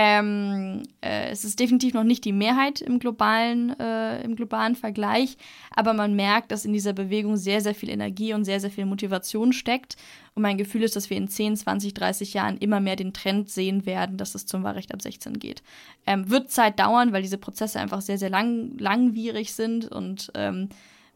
ähm, 0.00 0.84
äh, 1.00 1.30
es 1.30 1.44
ist 1.44 1.58
definitiv 1.58 1.92
noch 1.92 2.04
nicht 2.04 2.24
die 2.24 2.32
Mehrheit 2.32 2.80
im 2.80 3.00
globalen, 3.00 3.76
äh, 3.80 4.22
im 4.22 4.36
globalen 4.36 4.76
Vergleich, 4.76 5.36
aber 5.74 5.92
man 5.92 6.14
merkt, 6.14 6.52
dass 6.52 6.64
in 6.64 6.72
dieser 6.72 6.92
Bewegung 6.92 7.36
sehr, 7.36 7.60
sehr 7.60 7.74
viel 7.74 7.88
Energie 7.88 8.32
und 8.32 8.44
sehr, 8.44 8.60
sehr 8.60 8.70
viel 8.70 8.86
Motivation 8.86 9.52
steckt. 9.52 9.96
Und 10.36 10.42
mein 10.42 10.56
Gefühl 10.56 10.84
ist, 10.84 10.94
dass 10.94 11.10
wir 11.10 11.16
in 11.16 11.26
10, 11.26 11.56
20, 11.56 11.94
30 11.94 12.32
Jahren 12.32 12.58
immer 12.58 12.78
mehr 12.78 12.94
den 12.94 13.12
Trend 13.12 13.50
sehen 13.50 13.86
werden, 13.86 14.18
dass 14.18 14.36
es 14.36 14.46
zum 14.46 14.62
Wahlrecht 14.62 14.94
ab 14.94 15.02
16 15.02 15.40
geht. 15.40 15.64
Ähm, 16.06 16.30
wird 16.30 16.52
Zeit 16.52 16.78
dauern, 16.78 17.12
weil 17.12 17.22
diese 17.22 17.38
Prozesse 17.38 17.80
einfach 17.80 18.00
sehr, 18.00 18.18
sehr 18.18 18.30
lang, 18.30 18.78
langwierig 18.78 19.52
sind 19.52 19.90
und 19.90 20.30
ähm, 20.36 20.68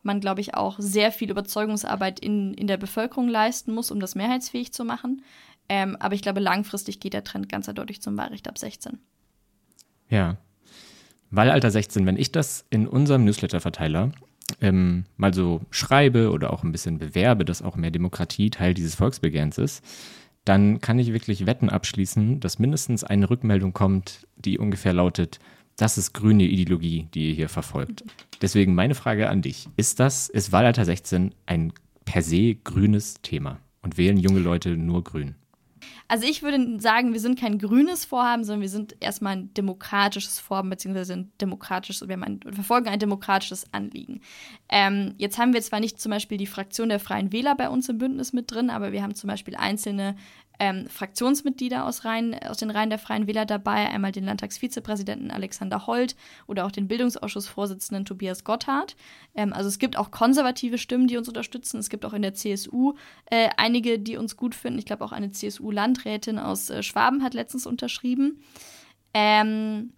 man, 0.02 0.18
glaube 0.18 0.40
ich, 0.40 0.54
auch 0.54 0.74
sehr 0.80 1.12
viel 1.12 1.30
Überzeugungsarbeit 1.30 2.18
in, 2.18 2.52
in 2.54 2.66
der 2.66 2.78
Bevölkerung 2.78 3.28
leisten 3.28 3.72
muss, 3.72 3.92
um 3.92 4.00
das 4.00 4.16
mehrheitsfähig 4.16 4.72
zu 4.72 4.84
machen. 4.84 5.22
Ähm, 5.68 5.96
aber 6.00 6.14
ich 6.14 6.22
glaube, 6.22 6.40
langfristig 6.40 7.00
geht 7.00 7.14
der 7.14 7.24
Trend 7.24 7.48
ganz 7.48 7.68
eindeutig 7.68 8.02
zum 8.02 8.16
Wahlrecht 8.16 8.48
ab 8.48 8.58
16. 8.58 8.98
Ja. 10.08 10.36
Wahlalter 11.30 11.70
16, 11.70 12.04
wenn 12.04 12.18
ich 12.18 12.30
das 12.32 12.66
in 12.68 12.86
unserem 12.86 13.24
Newsletter-Verteiler 13.24 14.12
ähm, 14.60 15.04
mal 15.16 15.32
so 15.32 15.62
schreibe 15.70 16.30
oder 16.30 16.52
auch 16.52 16.62
ein 16.62 16.72
bisschen 16.72 16.98
bewerbe, 16.98 17.44
dass 17.44 17.62
auch 17.62 17.76
mehr 17.76 17.90
Demokratie 17.90 18.50
Teil 18.50 18.74
dieses 18.74 18.94
Volksbegehrens 18.94 19.56
ist, 19.56 19.82
dann 20.44 20.80
kann 20.80 20.98
ich 20.98 21.12
wirklich 21.12 21.46
Wetten 21.46 21.70
abschließen, 21.70 22.40
dass 22.40 22.58
mindestens 22.58 23.04
eine 23.04 23.30
Rückmeldung 23.30 23.72
kommt, 23.72 24.26
die 24.36 24.58
ungefähr 24.58 24.92
lautet, 24.92 25.38
das 25.76 25.98
ist 25.98 26.12
grüne 26.12 26.44
Ideologie, 26.44 27.08
die 27.14 27.28
ihr 27.28 27.34
hier 27.34 27.48
verfolgt. 27.48 28.04
Deswegen 28.42 28.74
meine 28.74 28.94
Frage 28.94 29.28
an 29.30 29.42
dich. 29.42 29.68
Ist 29.76 30.00
das, 30.00 30.28
ist 30.28 30.52
Wahlalter 30.52 30.84
16 30.84 31.34
ein 31.46 31.72
per 32.04 32.22
se 32.22 32.54
grünes 32.56 33.22
Thema? 33.22 33.58
Und 33.80 33.98
wählen 33.98 34.16
junge 34.16 34.40
Leute 34.40 34.76
nur 34.76 35.02
grün? 35.02 35.34
Also 36.12 36.26
ich 36.26 36.42
würde 36.42 36.78
sagen, 36.78 37.14
wir 37.14 37.20
sind 37.20 37.40
kein 37.40 37.58
grünes 37.58 38.04
Vorhaben, 38.04 38.44
sondern 38.44 38.60
wir 38.60 38.68
sind 38.68 38.96
erstmal 39.00 39.32
ein 39.32 39.54
demokratisches 39.54 40.38
Vorhaben, 40.40 40.68
beziehungsweise 40.68 41.14
ein 41.14 41.32
demokratisches, 41.40 42.06
wir, 42.06 42.22
ein, 42.22 42.40
verfolgen 42.52 42.88
ein 42.88 42.98
demokratisches 42.98 43.72
Anliegen. 43.72 44.20
Ähm, 44.68 45.14
jetzt 45.16 45.38
haben 45.38 45.54
wir 45.54 45.62
zwar 45.62 45.80
nicht 45.80 45.98
zum 45.98 46.10
Beispiel 46.10 46.36
die 46.36 46.46
Fraktion 46.46 46.90
der 46.90 47.00
Freien 47.00 47.32
Wähler 47.32 47.54
bei 47.54 47.70
uns 47.70 47.88
im 47.88 47.96
Bündnis 47.96 48.34
mit 48.34 48.50
drin, 48.50 48.68
aber 48.68 48.92
wir 48.92 49.02
haben 49.02 49.14
zum 49.14 49.28
Beispiel 49.28 49.56
einzelne 49.56 50.14
ähm, 50.62 50.86
Fraktionsmitglieder 50.88 51.84
aus, 51.84 52.04
Reihen, 52.04 52.34
aus 52.38 52.58
den 52.58 52.70
Reihen 52.70 52.90
der 52.90 53.00
Freien 53.00 53.26
Wähler 53.26 53.46
dabei, 53.46 53.88
einmal 53.88 54.12
den 54.12 54.24
Landtagsvizepräsidenten 54.24 55.32
Alexander 55.32 55.88
Holt 55.88 56.14
oder 56.46 56.66
auch 56.66 56.70
den 56.70 56.86
Bildungsausschussvorsitzenden 56.88 58.04
Tobias 58.04 58.44
Gotthard. 58.44 58.94
Ähm, 59.34 59.52
also 59.52 59.68
es 59.68 59.80
gibt 59.80 59.96
auch 59.96 60.12
konservative 60.12 60.78
Stimmen, 60.78 61.08
die 61.08 61.16
uns 61.16 61.26
unterstützen. 61.26 61.78
Es 61.78 61.88
gibt 61.88 62.04
auch 62.04 62.12
in 62.12 62.22
der 62.22 62.34
CSU 62.34 62.94
äh, 63.26 63.48
einige, 63.56 63.98
die 63.98 64.16
uns 64.16 64.36
gut 64.36 64.54
finden. 64.54 64.78
Ich 64.78 64.86
glaube 64.86 65.04
auch 65.04 65.12
eine 65.12 65.32
CSU-Landrätin 66.02 66.38
aus 66.38 66.70
äh, 66.70 66.82
Schwaben 66.82 67.22
hat 67.22 67.34
letztens 67.34 67.66
unterschrieben. 67.66 68.42
Ähm, 69.14 69.92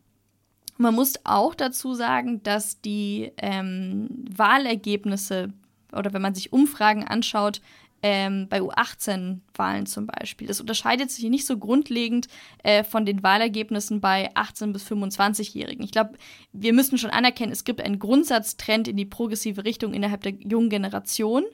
man 0.77 0.95
muss 0.95 1.15
auch 1.25 1.55
dazu 1.55 1.95
sagen, 1.95 2.43
dass 2.43 2.81
die 2.81 3.33
ähm, 3.39 4.09
Wahlergebnisse 4.37 5.53
oder 5.93 6.13
wenn 6.13 6.23
man 6.23 6.35
sich 6.35 6.53
Umfragen 6.53 7.05
anschaut, 7.05 7.61
ähm, 8.03 8.49
bei 8.51 8.61
U18-Wahlen 8.61 9.87
zum 9.87 10.07
Beispiel. 10.07 10.49
Das 10.49 10.61
unterscheidet 10.61 11.11
sich 11.11 11.25
nicht 11.31 11.47
so 11.47 11.57
grundlegend 11.57 12.27
äh, 12.63 12.85
von 12.85 13.07
den 13.07 13.23
Wahlergebnissen 13.23 14.01
bei 14.01 14.31
18- 14.35 14.73
bis 14.73 14.87
25-Jährigen. 14.87 15.85
Ich 15.85 15.93
glaube, 15.93 16.19
wir 16.53 16.75
müssen 16.75 16.99
schon 16.99 17.11
anerkennen, 17.11 17.53
es 17.53 17.65
gibt 17.65 17.81
einen 17.81 18.01
Grundsatztrend 18.01 18.89
in 18.89 18.97
die 18.97 19.07
progressive 19.07 19.65
Richtung 19.65 19.95
innerhalb 19.95 20.23
der 20.23 20.33
jungen 20.33 20.69
Generation. 20.69 21.45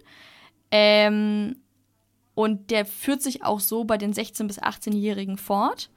Ähm, 0.72 1.56
und 2.40 2.70
der 2.70 2.86
führt 2.86 3.20
sich 3.20 3.44
auch 3.44 3.60
so 3.60 3.84
bei 3.84 3.98
den 3.98 4.14
16- 4.14 4.46
bis 4.46 4.62
18-Jährigen 4.62 5.36
fort. 5.36 5.90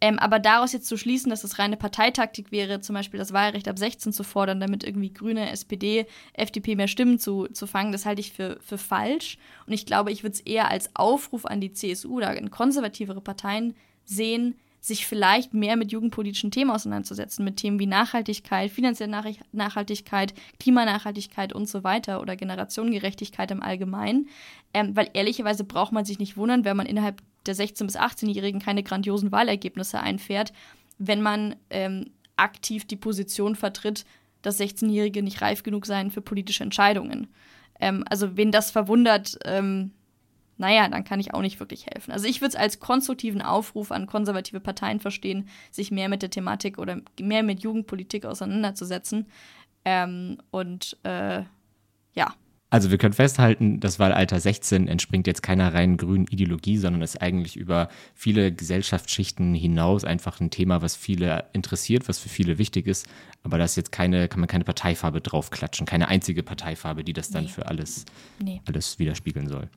Ähm, 0.00 0.18
aber 0.18 0.38
daraus 0.38 0.72
jetzt 0.72 0.86
zu 0.86 0.96
schließen, 0.96 1.28
dass 1.28 1.42
das 1.42 1.58
reine 1.58 1.76
Parteitaktik 1.76 2.50
wäre, 2.50 2.80
zum 2.80 2.94
Beispiel 2.94 3.18
das 3.18 3.34
Wahlrecht 3.34 3.68
ab 3.68 3.78
16 3.78 4.12
zu 4.12 4.24
fordern, 4.24 4.60
damit 4.60 4.82
irgendwie 4.82 5.12
Grüne, 5.12 5.50
SPD, 5.50 6.06
FDP 6.32 6.74
mehr 6.74 6.88
Stimmen 6.88 7.18
zu, 7.18 7.48
zu 7.48 7.66
fangen, 7.66 7.92
das 7.92 8.06
halte 8.06 8.20
ich 8.20 8.32
für, 8.32 8.58
für 8.60 8.78
falsch. 8.78 9.36
Und 9.66 9.74
ich 9.74 9.84
glaube, 9.84 10.10
ich 10.10 10.22
würde 10.22 10.34
es 10.34 10.40
eher 10.40 10.70
als 10.70 10.90
Aufruf 10.94 11.44
an 11.44 11.60
die 11.60 11.72
CSU 11.72 12.16
oder 12.16 12.30
an 12.30 12.50
konservativere 12.50 13.20
Parteien 13.20 13.74
sehen, 14.04 14.56
sich 14.84 15.06
vielleicht 15.06 15.54
mehr 15.54 15.76
mit 15.76 15.92
jugendpolitischen 15.92 16.50
Themen 16.50 16.70
auseinanderzusetzen, 16.70 17.42
mit 17.42 17.56
Themen 17.56 17.78
wie 17.78 17.86
Nachhaltigkeit, 17.86 18.70
finanzielle 18.70 19.22
Nachhaltigkeit, 19.52 20.34
Klimanachhaltigkeit 20.60 21.54
und 21.54 21.66
so 21.70 21.84
weiter 21.84 22.20
oder 22.20 22.36
Generationengerechtigkeit 22.36 23.50
im 23.50 23.62
Allgemeinen. 23.62 24.28
Ähm, 24.74 24.94
weil 24.94 25.08
ehrlicherweise 25.14 25.64
braucht 25.64 25.92
man 25.92 26.04
sich 26.04 26.18
nicht 26.18 26.36
wundern, 26.36 26.66
wenn 26.66 26.76
man 26.76 26.84
innerhalb 26.84 27.22
der 27.46 27.56
16- 27.56 27.86
bis 27.86 27.96
18-Jährigen 27.96 28.60
keine 28.60 28.82
grandiosen 28.82 29.32
Wahlergebnisse 29.32 30.00
einfährt, 30.00 30.52
wenn 30.98 31.22
man 31.22 31.56
ähm, 31.70 32.10
aktiv 32.36 32.84
die 32.84 32.96
Position 32.96 33.56
vertritt, 33.56 34.04
dass 34.42 34.60
16-Jährige 34.60 35.22
nicht 35.22 35.40
reif 35.40 35.62
genug 35.62 35.86
seien 35.86 36.10
für 36.10 36.20
politische 36.20 36.62
Entscheidungen. 36.62 37.28
Ähm, 37.80 38.04
also 38.10 38.36
wen 38.36 38.52
das 38.52 38.70
verwundert, 38.70 39.38
ähm, 39.46 39.92
naja, 40.56 40.88
dann 40.88 41.04
kann 41.04 41.20
ich 41.20 41.34
auch 41.34 41.40
nicht 41.40 41.60
wirklich 41.60 41.86
helfen. 41.86 42.12
Also 42.12 42.26
ich 42.26 42.40
würde 42.40 42.50
es 42.50 42.56
als 42.56 42.78
konstruktiven 42.80 43.42
Aufruf 43.42 43.90
an 43.90 44.06
konservative 44.06 44.60
Parteien 44.60 45.00
verstehen, 45.00 45.48
sich 45.70 45.90
mehr 45.90 46.08
mit 46.08 46.22
der 46.22 46.30
Thematik 46.30 46.78
oder 46.78 47.00
mehr 47.20 47.42
mit 47.42 47.62
Jugendpolitik 47.62 48.24
auseinanderzusetzen. 48.24 49.26
Ähm, 49.84 50.38
und 50.50 50.96
äh, 51.02 51.42
ja. 52.14 52.34
Also 52.70 52.90
wir 52.90 52.98
können 52.98 53.14
festhalten, 53.14 53.78
das 53.78 53.98
Wahlalter 54.00 54.40
16 54.40 54.88
entspringt 54.88 55.28
jetzt 55.28 55.42
keiner 55.42 55.74
rein 55.74 55.96
grünen 55.96 56.26
Ideologie, 56.26 56.76
sondern 56.76 57.02
ist 57.02 57.22
eigentlich 57.22 57.56
über 57.56 57.88
viele 58.14 58.50
Gesellschaftsschichten 58.52 59.54
hinaus 59.54 60.04
einfach 60.04 60.40
ein 60.40 60.50
Thema, 60.50 60.82
was 60.82 60.96
viele 60.96 61.44
interessiert, 61.52 62.08
was 62.08 62.18
für 62.18 62.28
viele 62.28 62.58
wichtig 62.58 62.86
ist. 62.86 63.06
Aber 63.44 63.58
da 63.58 63.64
ist 63.64 63.76
jetzt 63.76 63.92
keine, 63.92 64.26
kann 64.28 64.40
man 64.40 64.48
keine 64.48 64.64
Parteifarbe 64.64 65.20
draufklatschen, 65.20 65.86
keine 65.86 66.08
einzige 66.08 66.42
Parteifarbe, 66.42 67.04
die 67.04 67.12
das 67.12 67.30
dann 67.30 67.44
nee. 67.44 67.50
für 67.50 67.66
alles, 67.66 68.06
nee. 68.42 68.60
alles 68.66 68.98
widerspiegeln 68.98 69.48
soll. 69.48 69.68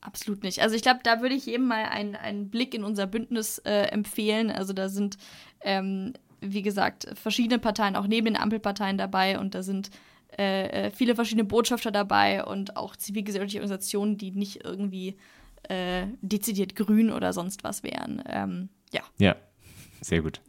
Absolut 0.00 0.42
nicht. 0.42 0.62
Also 0.62 0.76
ich 0.76 0.82
glaube, 0.82 1.00
da 1.02 1.20
würde 1.20 1.34
ich 1.34 1.46
jedem 1.46 1.66
mal 1.66 1.84
einen, 1.84 2.14
einen 2.14 2.48
Blick 2.48 2.74
in 2.74 2.84
unser 2.84 3.06
Bündnis 3.06 3.58
äh, 3.58 3.88
empfehlen. 3.88 4.50
Also 4.50 4.72
da 4.72 4.88
sind, 4.88 5.18
ähm, 5.62 6.12
wie 6.40 6.62
gesagt, 6.62 7.08
verschiedene 7.14 7.58
Parteien 7.58 7.96
auch 7.96 8.06
neben 8.06 8.26
den 8.26 8.36
Ampelparteien 8.36 8.98
dabei 8.98 9.38
und 9.38 9.54
da 9.54 9.62
sind 9.62 9.90
äh, 10.38 10.86
äh, 10.86 10.90
viele 10.90 11.14
verschiedene 11.14 11.44
Botschafter 11.44 11.90
dabei 11.90 12.44
und 12.44 12.76
auch 12.76 12.94
zivilgesellschaftliche 12.94 13.60
Organisationen, 13.60 14.18
die 14.18 14.32
nicht 14.32 14.64
irgendwie 14.64 15.16
äh, 15.68 16.06
dezidiert 16.20 16.76
grün 16.76 17.10
oder 17.10 17.32
sonst 17.32 17.64
was 17.64 17.82
wären. 17.82 18.22
Ähm, 18.28 18.68
ja. 18.92 19.00
Ja, 19.18 19.36
sehr 20.00 20.22
gut. 20.22 20.40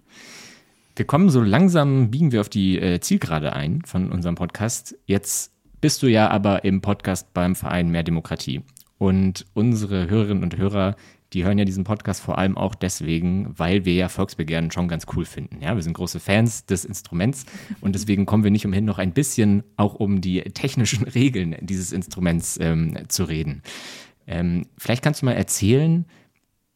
Wir 0.95 1.05
kommen 1.05 1.29
so 1.29 1.41
langsam, 1.41 2.11
biegen 2.11 2.31
wir 2.31 2.41
auf 2.41 2.49
die 2.49 2.79
äh, 2.79 2.99
Zielgerade 2.99 3.53
ein 3.53 3.83
von 3.85 4.11
unserem 4.11 4.35
Podcast. 4.35 4.97
Jetzt 5.05 5.53
bist 5.79 6.01
du 6.01 6.07
ja 6.07 6.29
aber 6.29 6.63
im 6.63 6.81
Podcast 6.81 7.33
beim 7.33 7.55
Verein 7.55 7.89
Mehr 7.89 8.03
Demokratie. 8.03 8.63
Und 8.97 9.45
unsere 9.53 10.09
Hörerinnen 10.09 10.43
und 10.43 10.57
Hörer, 10.57 10.95
die 11.33 11.43
hören 11.43 11.57
ja 11.57 11.65
diesen 11.65 11.83
Podcast 11.83 12.21
vor 12.21 12.37
allem 12.37 12.57
auch 12.57 12.73
deswegen, 12.73 13.53
weil 13.57 13.85
wir 13.85 13.93
ja 13.93 14.09
Volksbegehren 14.09 14.71
schon 14.71 14.87
ganz 14.87 15.05
cool 15.15 15.25
finden. 15.25 15.61
Ja, 15.61 15.75
wir 15.75 15.83
sind 15.83 15.93
große 15.93 16.19
Fans 16.19 16.65
des 16.65 16.85
Instruments 16.85 17.45
und 17.81 17.93
deswegen 17.93 18.25
kommen 18.25 18.43
wir 18.43 18.51
nicht 18.51 18.65
umhin, 18.65 18.85
noch 18.85 18.97
ein 18.97 19.13
bisschen 19.13 19.63
auch 19.75 19.95
um 19.95 20.21
die 20.21 20.41
technischen 20.41 21.03
Regeln 21.07 21.55
dieses 21.61 21.91
Instruments 21.91 22.57
ähm, 22.59 22.97
zu 23.07 23.25
reden. 23.25 23.61
Ähm, 24.25 24.65
vielleicht 24.77 25.03
kannst 25.03 25.21
du 25.21 25.25
mal 25.25 25.33
erzählen, 25.33 26.05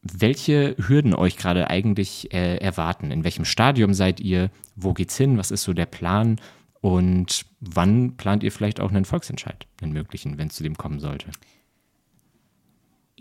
welche 0.02 0.76
Hürden 0.78 1.14
euch 1.14 1.36
gerade 1.36 1.70
eigentlich 1.70 2.32
äh, 2.34 2.56
erwarten. 2.56 3.10
In 3.10 3.24
welchem 3.24 3.44
Stadium 3.44 3.94
seid 3.94 4.20
ihr? 4.20 4.50
Wo 4.74 4.94
geht's 4.94 5.16
hin? 5.16 5.38
Was 5.38 5.50
ist 5.50 5.62
so 5.62 5.72
der 5.72 5.86
Plan? 5.86 6.40
Und 6.80 7.46
wann 7.60 8.16
plant 8.16 8.42
ihr 8.42 8.50
vielleicht 8.50 8.80
auch 8.80 8.90
einen 8.90 9.04
Volksentscheid, 9.04 9.68
einen 9.80 9.92
möglichen, 9.92 10.38
wenn 10.38 10.48
es 10.48 10.56
zu 10.56 10.64
dem 10.64 10.76
kommen 10.76 10.98
sollte? 10.98 11.26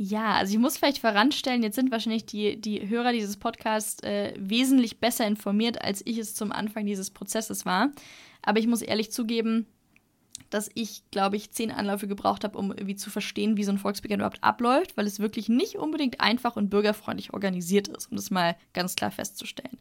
Ja, 0.03 0.33
also 0.33 0.53
ich 0.53 0.59
muss 0.59 0.77
vielleicht 0.77 0.97
voranstellen, 0.97 1.61
jetzt 1.61 1.75
sind 1.75 1.91
wahrscheinlich 1.91 2.25
die, 2.25 2.59
die 2.59 2.89
Hörer 2.89 3.11
dieses 3.11 3.37
Podcasts 3.37 4.01
äh, 4.01 4.33
wesentlich 4.35 4.99
besser 4.99 5.27
informiert, 5.27 5.79
als 5.79 6.01
ich 6.07 6.17
es 6.17 6.33
zum 6.33 6.51
Anfang 6.51 6.87
dieses 6.87 7.11
Prozesses 7.11 7.67
war. 7.67 7.91
Aber 8.41 8.57
ich 8.57 8.65
muss 8.65 8.81
ehrlich 8.81 9.11
zugeben, 9.11 9.67
dass 10.49 10.71
ich, 10.73 11.03
glaube 11.11 11.37
ich, 11.37 11.51
zehn 11.51 11.71
Anläufe 11.71 12.07
gebraucht 12.07 12.43
habe, 12.43 12.57
um 12.57 12.71
irgendwie 12.71 12.95
zu 12.95 13.09
verstehen, 13.09 13.57
wie 13.57 13.63
so 13.63 13.71
ein 13.71 13.77
Volksbegehren 13.77 14.19
überhaupt 14.21 14.43
abläuft, 14.43 14.97
weil 14.97 15.07
es 15.07 15.19
wirklich 15.19 15.49
nicht 15.49 15.75
unbedingt 15.75 16.19
einfach 16.19 16.55
und 16.55 16.69
bürgerfreundlich 16.69 17.33
organisiert 17.33 17.87
ist, 17.87 18.11
um 18.11 18.17
das 18.17 18.31
mal 18.31 18.55
ganz 18.73 18.95
klar 18.95 19.11
festzustellen. 19.11 19.77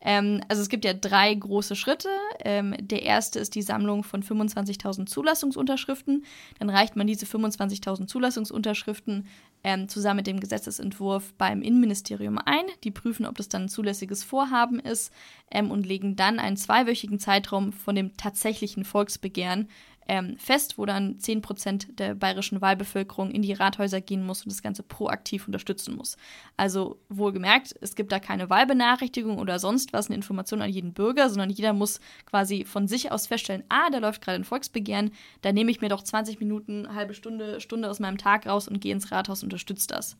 Ähm, 0.00 0.40
also 0.48 0.60
es 0.60 0.68
gibt 0.68 0.84
ja 0.84 0.92
drei 0.92 1.32
große 1.34 1.76
Schritte. 1.76 2.08
Ähm, 2.44 2.74
der 2.80 3.02
erste 3.02 3.38
ist 3.38 3.54
die 3.54 3.62
Sammlung 3.62 4.02
von 4.02 4.22
25.000 4.22 5.06
Zulassungsunterschriften. 5.06 6.24
Dann 6.58 6.70
reicht 6.70 6.96
man 6.96 7.06
diese 7.06 7.26
25.000 7.26 8.06
Zulassungsunterschriften 8.06 9.26
ähm, 9.64 9.88
zusammen 9.88 10.18
mit 10.18 10.26
dem 10.26 10.40
Gesetzesentwurf 10.40 11.34
beim 11.34 11.62
Innenministerium 11.62 12.38
ein. 12.38 12.64
Die 12.84 12.90
prüfen, 12.90 13.26
ob 13.26 13.36
das 13.36 13.48
dann 13.48 13.62
ein 13.62 13.68
zulässiges 13.68 14.24
Vorhaben 14.24 14.80
ist 14.80 15.12
ähm, 15.50 15.70
und 15.70 15.86
legen 15.86 16.16
dann 16.16 16.38
einen 16.38 16.56
zweiwöchigen 16.56 17.18
Zeitraum 17.18 17.72
von 17.72 17.94
dem 17.94 18.16
tatsächlichen 18.16 18.84
Volksbegehren 18.84 19.68
ähm, 20.08 20.38
fest, 20.38 20.78
wo 20.78 20.86
dann 20.86 21.18
10% 21.18 21.94
der 21.96 22.14
bayerischen 22.14 22.60
Wahlbevölkerung 22.60 23.30
in 23.30 23.42
die 23.42 23.52
Rathäuser 23.52 24.00
gehen 24.00 24.24
muss 24.24 24.42
und 24.42 24.50
das 24.50 24.62
Ganze 24.62 24.82
proaktiv 24.82 25.46
unterstützen 25.46 25.94
muss. 25.94 26.16
Also 26.56 26.98
wohlgemerkt, 27.10 27.74
es 27.82 27.94
gibt 27.94 28.10
da 28.10 28.18
keine 28.18 28.48
Wahlbenachrichtigung 28.48 29.38
oder 29.38 29.58
sonst 29.58 29.92
was, 29.92 30.06
eine 30.06 30.16
Information 30.16 30.62
an 30.62 30.70
jeden 30.70 30.94
Bürger, 30.94 31.28
sondern 31.28 31.50
jeder 31.50 31.74
muss 31.74 32.00
quasi 32.24 32.64
von 32.64 32.88
sich 32.88 33.12
aus 33.12 33.26
feststellen, 33.26 33.64
ah, 33.68 33.90
da 33.90 33.98
läuft 33.98 34.22
gerade 34.22 34.36
ein 34.36 34.44
Volksbegehren, 34.44 35.10
da 35.42 35.52
nehme 35.52 35.70
ich 35.70 35.82
mir 35.82 35.90
doch 35.90 36.02
20 36.02 36.40
Minuten, 36.40 36.94
halbe 36.94 37.12
Stunde, 37.12 37.60
Stunde 37.60 37.90
aus 37.90 38.00
meinem 38.00 38.18
Tag 38.18 38.46
raus 38.46 38.66
und 38.66 38.80
gehe 38.80 38.94
ins 38.94 39.12
Rathaus 39.12 39.42
und 39.42 39.47
unterstütze 39.48 39.88
das. 39.88 40.16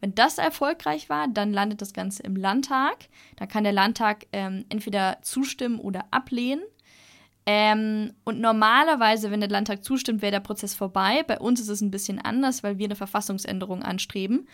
Wenn 0.00 0.14
das 0.14 0.38
erfolgreich 0.38 1.08
war, 1.08 1.28
dann 1.28 1.52
landet 1.52 1.82
das 1.82 1.92
Ganze 1.92 2.22
im 2.22 2.36
Landtag. 2.36 3.08
Da 3.36 3.46
kann 3.46 3.64
der 3.64 3.72
Landtag 3.72 4.26
ähm, 4.32 4.64
entweder 4.68 5.18
zustimmen 5.22 5.80
oder 5.80 6.04
ablehnen. 6.10 6.62
Ähm, 7.46 8.12
und 8.24 8.40
normalerweise, 8.40 9.30
wenn 9.30 9.40
der 9.40 9.48
Landtag 9.48 9.84
zustimmt, 9.84 10.20
wäre 10.20 10.32
der 10.32 10.40
Prozess 10.40 10.74
vorbei. 10.74 11.22
Bei 11.26 11.38
uns 11.38 11.60
ist 11.60 11.68
es 11.68 11.80
ein 11.80 11.92
bisschen 11.92 12.18
anders, 12.18 12.62
weil 12.62 12.78
wir 12.78 12.86
eine 12.86 12.96
Verfassungsänderung 12.96 13.82
anstreben. 13.82 14.48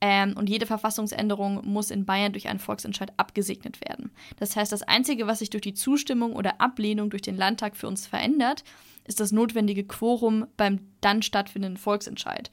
Ähm, 0.00 0.34
und 0.36 0.48
jede 0.48 0.66
Verfassungsänderung 0.66 1.66
muss 1.66 1.90
in 1.90 2.04
Bayern 2.04 2.32
durch 2.32 2.48
einen 2.48 2.58
Volksentscheid 2.58 3.12
abgesegnet 3.16 3.80
werden. 3.80 4.10
Das 4.36 4.54
heißt, 4.54 4.70
das 4.70 4.82
Einzige, 4.82 5.26
was 5.26 5.38
sich 5.38 5.50
durch 5.50 5.62
die 5.62 5.74
Zustimmung 5.74 6.34
oder 6.34 6.60
Ablehnung 6.60 7.10
durch 7.10 7.22
den 7.22 7.36
Landtag 7.36 7.76
für 7.76 7.88
uns 7.88 8.06
verändert, 8.06 8.62
ist 9.06 9.20
das 9.20 9.32
notwendige 9.32 9.84
Quorum 9.84 10.46
beim 10.56 10.80
dann 11.00 11.22
stattfindenden 11.22 11.78
Volksentscheid. 11.78 12.50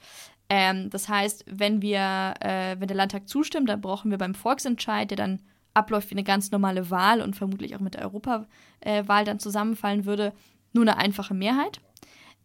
Ähm, 0.56 0.88
das 0.88 1.08
heißt, 1.08 1.46
wenn 1.48 1.82
wir, 1.82 2.34
äh, 2.38 2.76
wenn 2.78 2.86
der 2.86 2.96
Landtag 2.96 3.28
zustimmt, 3.28 3.68
dann 3.68 3.80
brauchen 3.80 4.12
wir 4.12 4.18
beim 4.18 4.36
Volksentscheid, 4.36 5.10
der 5.10 5.16
dann 5.16 5.42
abläuft 5.74 6.10
wie 6.10 6.14
eine 6.14 6.22
ganz 6.22 6.52
normale 6.52 6.90
Wahl 6.90 7.20
und 7.20 7.34
vermutlich 7.34 7.74
auch 7.74 7.80
mit 7.80 7.94
der 7.94 8.02
Europawahl 8.02 9.24
dann 9.24 9.40
zusammenfallen 9.40 10.04
würde, 10.04 10.32
nur 10.72 10.82
eine 10.82 10.96
einfache 10.96 11.34
Mehrheit. 11.34 11.80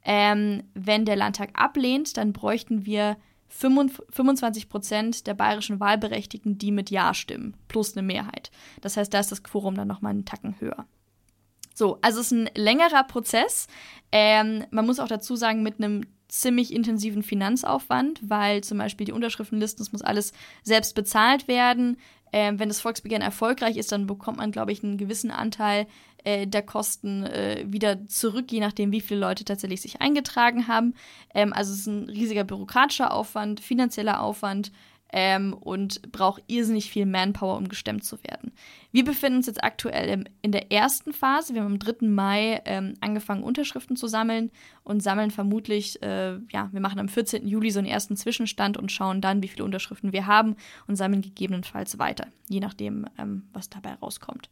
Ähm, 0.03 0.63
wenn 0.73 1.05
der 1.05 1.17
Landtag 1.17 1.51
ablehnt, 1.53 2.17
dann 2.17 2.33
bräuchten 2.33 2.87
wir 2.87 3.15
25 3.49 4.69
Prozent 4.69 5.27
der 5.27 5.35
bayerischen 5.35 5.79
Wahlberechtigten, 5.79 6.57
die 6.57 6.71
mit 6.71 6.89
Ja 6.89 7.13
stimmen, 7.13 7.55
plus 7.67 7.95
eine 7.95 8.01
Mehrheit. 8.01 8.49
Das 8.81 8.97
heißt, 8.97 9.13
da 9.13 9.19
ist 9.19 9.31
das 9.31 9.43
Quorum 9.43 9.75
dann 9.75 9.87
nochmal 9.87 10.13
einen 10.13 10.25
Tacken 10.25 10.55
höher. 10.59 10.87
So, 11.75 11.99
also 12.01 12.21
es 12.21 12.31
ist 12.31 12.31
ein 12.31 12.49
längerer 12.55 13.03
Prozess. 13.03 13.67
Ähm, 14.11 14.65
man 14.71 14.87
muss 14.87 14.99
auch 14.99 15.07
dazu 15.07 15.35
sagen, 15.35 15.61
mit 15.61 15.77
einem 15.77 16.01
ziemlich 16.29 16.73
intensiven 16.73 17.23
Finanzaufwand, 17.23 18.21
weil 18.23 18.63
zum 18.63 18.77
Beispiel 18.77 19.05
die 19.05 19.11
Unterschriftenlisten, 19.11 19.83
das 19.83 19.91
muss 19.91 20.01
alles 20.01 20.31
selbst 20.63 20.95
bezahlt 20.95 21.47
werden. 21.47 21.97
Ähm, 22.31 22.59
wenn 22.59 22.69
das 22.69 22.79
Volksbegehren 22.79 23.23
erfolgreich 23.23 23.75
ist, 23.75 23.91
dann 23.91 24.05
bekommt 24.05 24.37
man, 24.37 24.51
glaube 24.51 24.71
ich, 24.71 24.83
einen 24.83 24.97
gewissen 24.97 25.31
Anteil 25.31 25.87
äh, 26.23 26.45
der 26.45 26.61
Kosten 26.61 27.25
äh, 27.25 27.65
wieder 27.67 28.07
zurück, 28.07 28.51
je 28.51 28.59
nachdem, 28.59 28.91
wie 28.91 29.01
viele 29.01 29.19
Leute 29.19 29.45
tatsächlich 29.45 29.81
sich 29.81 30.01
eingetragen 30.01 30.67
haben. 30.67 30.93
Ähm, 31.33 31.53
also 31.53 31.73
es 31.73 31.79
ist 31.79 31.87
ein 31.87 32.09
riesiger 32.09 32.43
bürokratischer 32.43 33.11
Aufwand, 33.11 33.59
finanzieller 33.59 34.21
Aufwand 34.21 34.71
ähm, 35.11 35.53
und 35.53 36.11
braucht 36.11 36.43
irrsinnig 36.47 36.89
viel 36.89 37.05
Manpower, 37.05 37.57
um 37.57 37.67
gestemmt 37.67 38.03
zu 38.03 38.23
werden. 38.23 38.51
Wir 38.91 39.03
befinden 39.03 39.37
uns 39.37 39.47
jetzt 39.47 39.63
aktuell 39.63 40.25
in 40.41 40.51
der 40.51 40.71
ersten 40.71 41.13
Phase. 41.13 41.53
Wir 41.53 41.61
haben 41.61 41.73
am 41.73 41.79
3. 41.79 42.07
Mai 42.07 42.61
ähm, 42.65 42.93
angefangen, 43.01 43.43
Unterschriften 43.43 43.95
zu 43.95 44.07
sammeln 44.07 44.51
und 44.83 45.01
sammeln 45.01 45.31
vermutlich, 45.31 46.01
äh, 46.01 46.37
ja, 46.51 46.69
wir 46.71 46.81
machen 46.81 46.99
am 46.99 47.09
14. 47.09 47.47
Juli 47.47 47.71
so 47.71 47.79
einen 47.79 47.87
ersten 47.87 48.15
Zwischenstand 48.15 48.77
und 48.77 48.91
schauen 48.91 49.21
dann, 49.21 49.43
wie 49.43 49.47
viele 49.47 49.65
Unterschriften 49.65 50.13
wir 50.13 50.27
haben 50.27 50.55
und 50.87 50.95
sammeln 50.95 51.21
gegebenenfalls 51.21 51.99
weiter, 51.99 52.27
je 52.47 52.59
nachdem, 52.59 53.05
ähm, 53.17 53.47
was 53.53 53.69
dabei 53.69 53.93
rauskommt. 53.93 54.49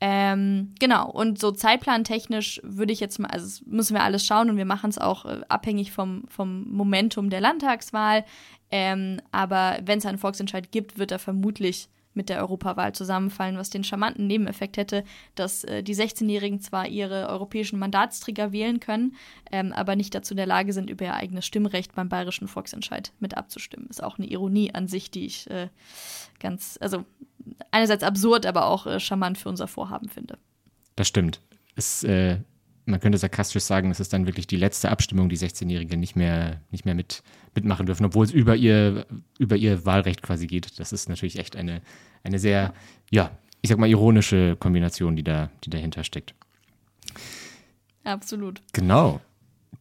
Ähm, 0.00 0.74
genau, 0.80 1.10
und 1.10 1.38
so 1.38 1.50
zeitplantechnisch 1.50 2.60
würde 2.62 2.92
ich 2.92 3.00
jetzt 3.00 3.18
mal, 3.18 3.28
also 3.28 3.64
müssen 3.64 3.94
wir 3.94 4.02
alles 4.02 4.26
schauen 4.26 4.50
und 4.50 4.56
wir 4.56 4.64
machen 4.64 4.90
es 4.90 4.98
auch 4.98 5.24
äh, 5.24 5.40
abhängig 5.48 5.92
vom, 5.92 6.24
vom 6.28 6.70
Momentum 6.70 7.30
der 7.30 7.40
Landtagswahl. 7.40 8.24
Ähm, 8.76 9.20
aber 9.30 9.78
wenn 9.84 10.00
es 10.00 10.06
einen 10.06 10.18
Volksentscheid 10.18 10.72
gibt, 10.72 10.98
wird 10.98 11.12
er 11.12 11.20
vermutlich 11.20 11.88
mit 12.12 12.28
der 12.28 12.40
Europawahl 12.40 12.92
zusammenfallen, 12.92 13.56
was 13.56 13.70
den 13.70 13.84
charmanten 13.84 14.26
Nebeneffekt 14.26 14.78
hätte, 14.78 15.04
dass 15.36 15.62
äh, 15.62 15.84
die 15.84 15.94
16-Jährigen 15.94 16.60
zwar 16.60 16.88
ihre 16.88 17.28
europäischen 17.28 17.78
Mandatsträger 17.78 18.50
wählen 18.50 18.80
können, 18.80 19.14
ähm, 19.52 19.72
aber 19.72 19.94
nicht 19.94 20.12
dazu 20.12 20.32
in 20.32 20.38
der 20.38 20.46
Lage 20.46 20.72
sind, 20.72 20.90
über 20.90 21.04
ihr 21.04 21.14
eigenes 21.14 21.46
Stimmrecht 21.46 21.94
beim 21.94 22.08
bayerischen 22.08 22.48
Volksentscheid 22.48 23.12
mit 23.20 23.36
abzustimmen. 23.36 23.86
Ist 23.88 24.02
auch 24.02 24.18
eine 24.18 24.26
Ironie 24.26 24.74
an 24.74 24.88
sich, 24.88 25.08
die 25.12 25.26
ich 25.26 25.48
äh, 25.50 25.68
ganz, 26.40 26.76
also 26.80 27.04
einerseits 27.70 28.02
absurd, 28.02 28.44
aber 28.44 28.66
auch 28.66 28.86
äh, 28.88 28.98
charmant 28.98 29.38
für 29.38 29.50
unser 29.50 29.68
Vorhaben 29.68 30.08
finde. 30.08 30.36
Das 30.96 31.06
stimmt. 31.06 31.40
Es 31.76 32.02
äh, 32.02 32.38
man 32.86 33.00
könnte 33.00 33.18
sarkastisch 33.18 33.62
sagen, 33.62 33.90
es 33.90 34.00
ist 34.00 34.12
dann 34.12 34.26
wirklich 34.26 34.46
die 34.46 34.56
letzte 34.56 34.90
Abstimmung, 34.90 35.28
die 35.28 35.38
16-Jährige 35.38 35.96
nicht 35.96 36.16
mehr, 36.16 36.60
nicht 36.70 36.84
mehr 36.84 36.94
mit, 36.94 37.22
mitmachen 37.54 37.86
dürfen, 37.86 38.04
obwohl 38.04 38.24
es 38.24 38.32
über 38.32 38.56
ihr, 38.56 39.06
über 39.38 39.56
ihr 39.56 39.86
Wahlrecht 39.86 40.22
quasi 40.22 40.46
geht. 40.46 40.78
Das 40.78 40.92
ist 40.92 41.08
natürlich 41.08 41.38
echt 41.38 41.56
eine, 41.56 41.80
eine 42.22 42.38
sehr, 42.38 42.74
ja, 43.10 43.30
ich 43.62 43.70
sag 43.70 43.78
mal, 43.78 43.88
ironische 43.88 44.56
Kombination, 44.56 45.16
die, 45.16 45.24
da, 45.24 45.50
die 45.64 45.70
dahinter 45.70 46.04
steckt. 46.04 46.34
Absolut. 48.04 48.60
Genau. 48.72 49.20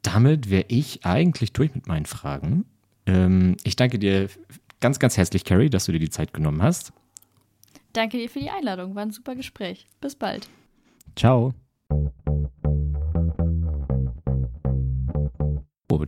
Damit 0.01 0.49
wäre 0.49 0.65
ich 0.69 1.05
eigentlich 1.05 1.51
durch 1.51 1.75
mit 1.75 1.87
meinen 1.87 2.05
Fragen. 2.05 2.65
Ähm, 3.05 3.57
ich 3.63 3.75
danke 3.75 3.99
dir 3.99 4.29
ganz, 4.79 4.99
ganz 4.99 5.17
herzlich, 5.17 5.43
Carrie, 5.43 5.69
dass 5.69 5.85
du 5.85 5.91
dir 5.91 5.99
die 5.99 6.09
Zeit 6.09 6.33
genommen 6.33 6.61
hast. 6.61 6.93
Danke 7.91 8.17
dir 8.17 8.29
für 8.29 8.39
die 8.39 8.49
Einladung. 8.49 8.95
War 8.95 9.03
ein 9.03 9.11
super 9.11 9.35
Gespräch. 9.35 9.87
Bis 9.99 10.15
bald. 10.15 10.47
Ciao. 11.15 11.53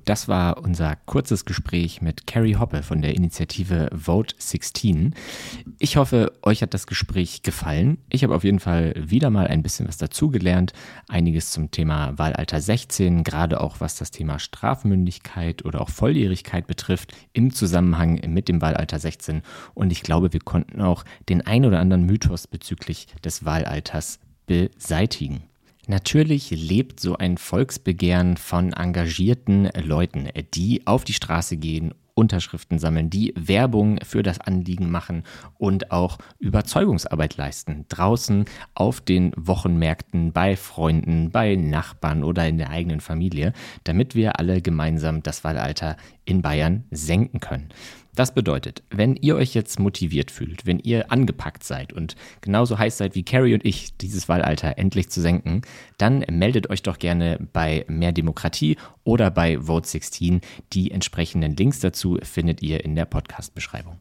Das 0.04 0.28
war 0.28 0.64
unser 0.64 0.96
kurzes 1.06 1.46
Gespräch 1.46 2.02
mit 2.02 2.28
Carrie 2.28 2.56
Hoppe 2.56 2.84
von 2.84 3.02
der 3.02 3.16
Initiative 3.16 3.90
Vote 3.94 4.36
16. 4.38 5.14
Ich 5.80 5.98
hoffe, 5.98 6.34
euch 6.42 6.62
hat 6.62 6.74
das 6.74 6.88
Gespräch 6.88 7.44
gefallen. 7.44 7.98
Ich 8.10 8.24
habe 8.24 8.36
auf 8.36 8.44
jeden 8.44 8.60
Fall 8.60 8.94
wieder 8.98 9.30
mal 9.30 9.48
ein 9.48 9.64
bisschen 9.64 9.88
was 9.88 9.98
dazugelernt. 9.98 10.74
Einiges 11.08 11.52
zum 11.52 11.72
Thema 11.72 12.18
Wahlalter 12.18 12.60
16, 12.60 13.24
gerade 13.24 13.62
auch 13.62 13.80
was 13.80 13.96
das 13.96 14.12
Thema 14.12 14.40
Strafmündigkeit 14.40 15.66
oder 15.66 15.82
auch 15.82 15.90
Volljährigkeit 15.90 16.68
betrifft 16.68 17.14
im 17.34 17.54
Zusammenhang 17.54 18.22
mit 18.28 18.50
dem 18.50 18.62
Wahlalter 18.62 19.00
16. 19.00 19.42
Und 19.74 19.92
ich 19.92 20.04
glaube, 20.04 20.34
wir 20.34 20.42
konnten 20.42 20.82
auch 20.82 21.06
den 21.30 21.42
ein 21.42 21.66
oder 21.66 21.80
anderen 21.80 22.06
Mythos 22.06 22.48
bezüglich 22.48 23.08
des 23.24 23.46
Wahlalters 23.46 24.20
beseitigen. 24.48 25.44
Natürlich 25.88 26.50
lebt 26.50 27.00
so 27.00 27.18
ein 27.18 27.38
Volksbegehren 27.38 28.38
von 28.38 28.74
engagierten 28.74 29.70
Leuten, 29.76 30.30
die 30.56 30.86
auf 30.88 31.04
die 31.04 31.14
Straße 31.14 31.58
gehen, 31.58 31.94
Unterschriften 32.16 32.80
sammeln, 32.80 33.10
die 33.10 33.34
Werbung 33.38 34.00
für 34.02 34.24
das 34.24 34.40
Anliegen 34.40 34.90
machen 34.90 35.24
und 35.58 35.92
auch 35.92 36.18
Überzeugungsarbeit 36.40 37.36
leisten. 37.38 37.86
Draußen 37.90 38.46
auf 38.74 39.02
den 39.02 39.34
Wochenmärkten, 39.36 40.32
bei 40.32 40.56
Freunden, 40.56 41.30
bei 41.30 41.56
Nachbarn 41.56 42.24
oder 42.24 42.48
in 42.48 42.58
der 42.58 42.70
eigenen 42.70 43.02
Familie, 43.02 43.52
damit 43.84 44.16
wir 44.16 44.40
alle 44.40 44.62
gemeinsam 44.62 45.24
das 45.24 45.44
Wahlalter 45.44 45.98
in 46.24 46.42
Bayern 46.42 46.86
senken 46.90 47.42
können. 47.42 47.70
Das 48.16 48.34
bedeutet, 48.34 48.82
wenn 48.90 49.18
ihr 49.18 49.36
euch 49.36 49.54
jetzt 49.54 49.78
motiviert 49.78 50.32
fühlt, 50.32 50.66
wenn 50.66 50.80
ihr 50.80 51.12
angepackt 51.12 51.66
seid 51.66 51.92
und 51.92 52.16
genauso 52.40 52.80
heiß 52.80 52.98
seid 52.98 53.14
wie 53.14 53.24
Carrie 53.24 53.54
und 53.54 53.66
ich, 53.66 53.98
dieses 53.98 54.30
Wahlalter 54.30 54.78
endlich 54.78 55.10
zu 55.10 55.20
senken, 55.20 55.64
dann 55.98 56.26
meldet 56.32 56.70
euch 56.70 56.82
doch 56.82 56.98
gerne 56.98 57.38
bei 57.52 57.84
Mehr 57.90 58.14
Demokratie 58.14 58.78
oder 59.04 59.32
bei 59.32 59.60
Vote 59.60 59.88
16. 59.88 60.40
Die 60.72 60.92
entsprechenden 60.92 61.58
Links 61.58 61.82
dazu 61.82 62.18
findet 62.24 62.62
ihr 62.62 62.86
in 62.86 62.96
der 62.96 63.06
Podcast-Beschreibung. 63.06 64.00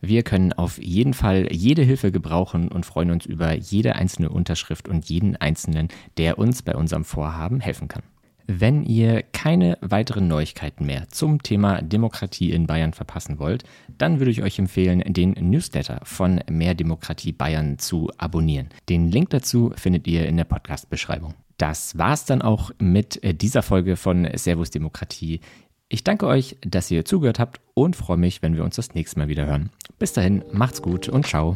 Wir 0.00 0.24
können 0.24 0.52
auf 0.52 0.82
jeden 0.82 1.14
Fall 1.14 1.48
jede 1.52 1.82
Hilfe 1.82 2.10
gebrauchen 2.10 2.68
und 2.68 2.84
freuen 2.84 3.12
uns 3.12 3.24
über 3.24 3.54
jede 3.54 3.94
einzelne 3.94 4.30
Unterschrift 4.30 4.88
und 4.88 5.08
jeden 5.08 5.36
einzelnen, 5.36 5.88
der 6.18 6.38
uns 6.38 6.62
bei 6.62 6.74
unserem 6.74 7.04
Vorhaben 7.04 7.60
helfen 7.60 7.86
kann. 7.86 8.02
Wenn 8.46 8.84
ihr 8.84 9.22
keine 9.44 9.76
weiteren 9.82 10.26
Neuigkeiten 10.26 10.86
mehr 10.86 11.06
zum 11.10 11.42
Thema 11.42 11.82
Demokratie 11.82 12.50
in 12.50 12.66
Bayern 12.66 12.94
verpassen 12.94 13.38
wollt, 13.38 13.64
dann 13.98 14.18
würde 14.18 14.30
ich 14.30 14.42
euch 14.42 14.58
empfehlen, 14.58 15.02
den 15.06 15.32
Newsletter 15.32 16.00
von 16.04 16.40
Mehr 16.48 16.74
Demokratie 16.74 17.32
Bayern 17.32 17.78
zu 17.78 18.10
abonnieren. 18.16 18.70
Den 18.88 19.10
Link 19.10 19.28
dazu 19.28 19.70
findet 19.76 20.06
ihr 20.06 20.26
in 20.26 20.38
der 20.38 20.44
Podcast-Beschreibung. 20.44 21.34
Das 21.58 21.98
war's 21.98 22.24
dann 22.24 22.40
auch 22.40 22.70
mit 22.78 23.20
dieser 23.42 23.62
Folge 23.62 23.96
von 23.96 24.26
Servus 24.34 24.70
Demokratie. 24.70 25.40
Ich 25.90 26.04
danke 26.04 26.26
euch, 26.26 26.56
dass 26.62 26.90
ihr 26.90 27.04
zugehört 27.04 27.38
habt 27.38 27.60
und 27.74 27.96
freue 27.96 28.16
mich, 28.16 28.40
wenn 28.40 28.56
wir 28.56 28.64
uns 28.64 28.76
das 28.76 28.94
nächste 28.94 29.18
Mal 29.18 29.28
wieder 29.28 29.44
hören. 29.44 29.68
Bis 29.98 30.14
dahin, 30.14 30.42
macht's 30.52 30.80
gut 30.80 31.10
und 31.10 31.26
ciao. 31.26 31.54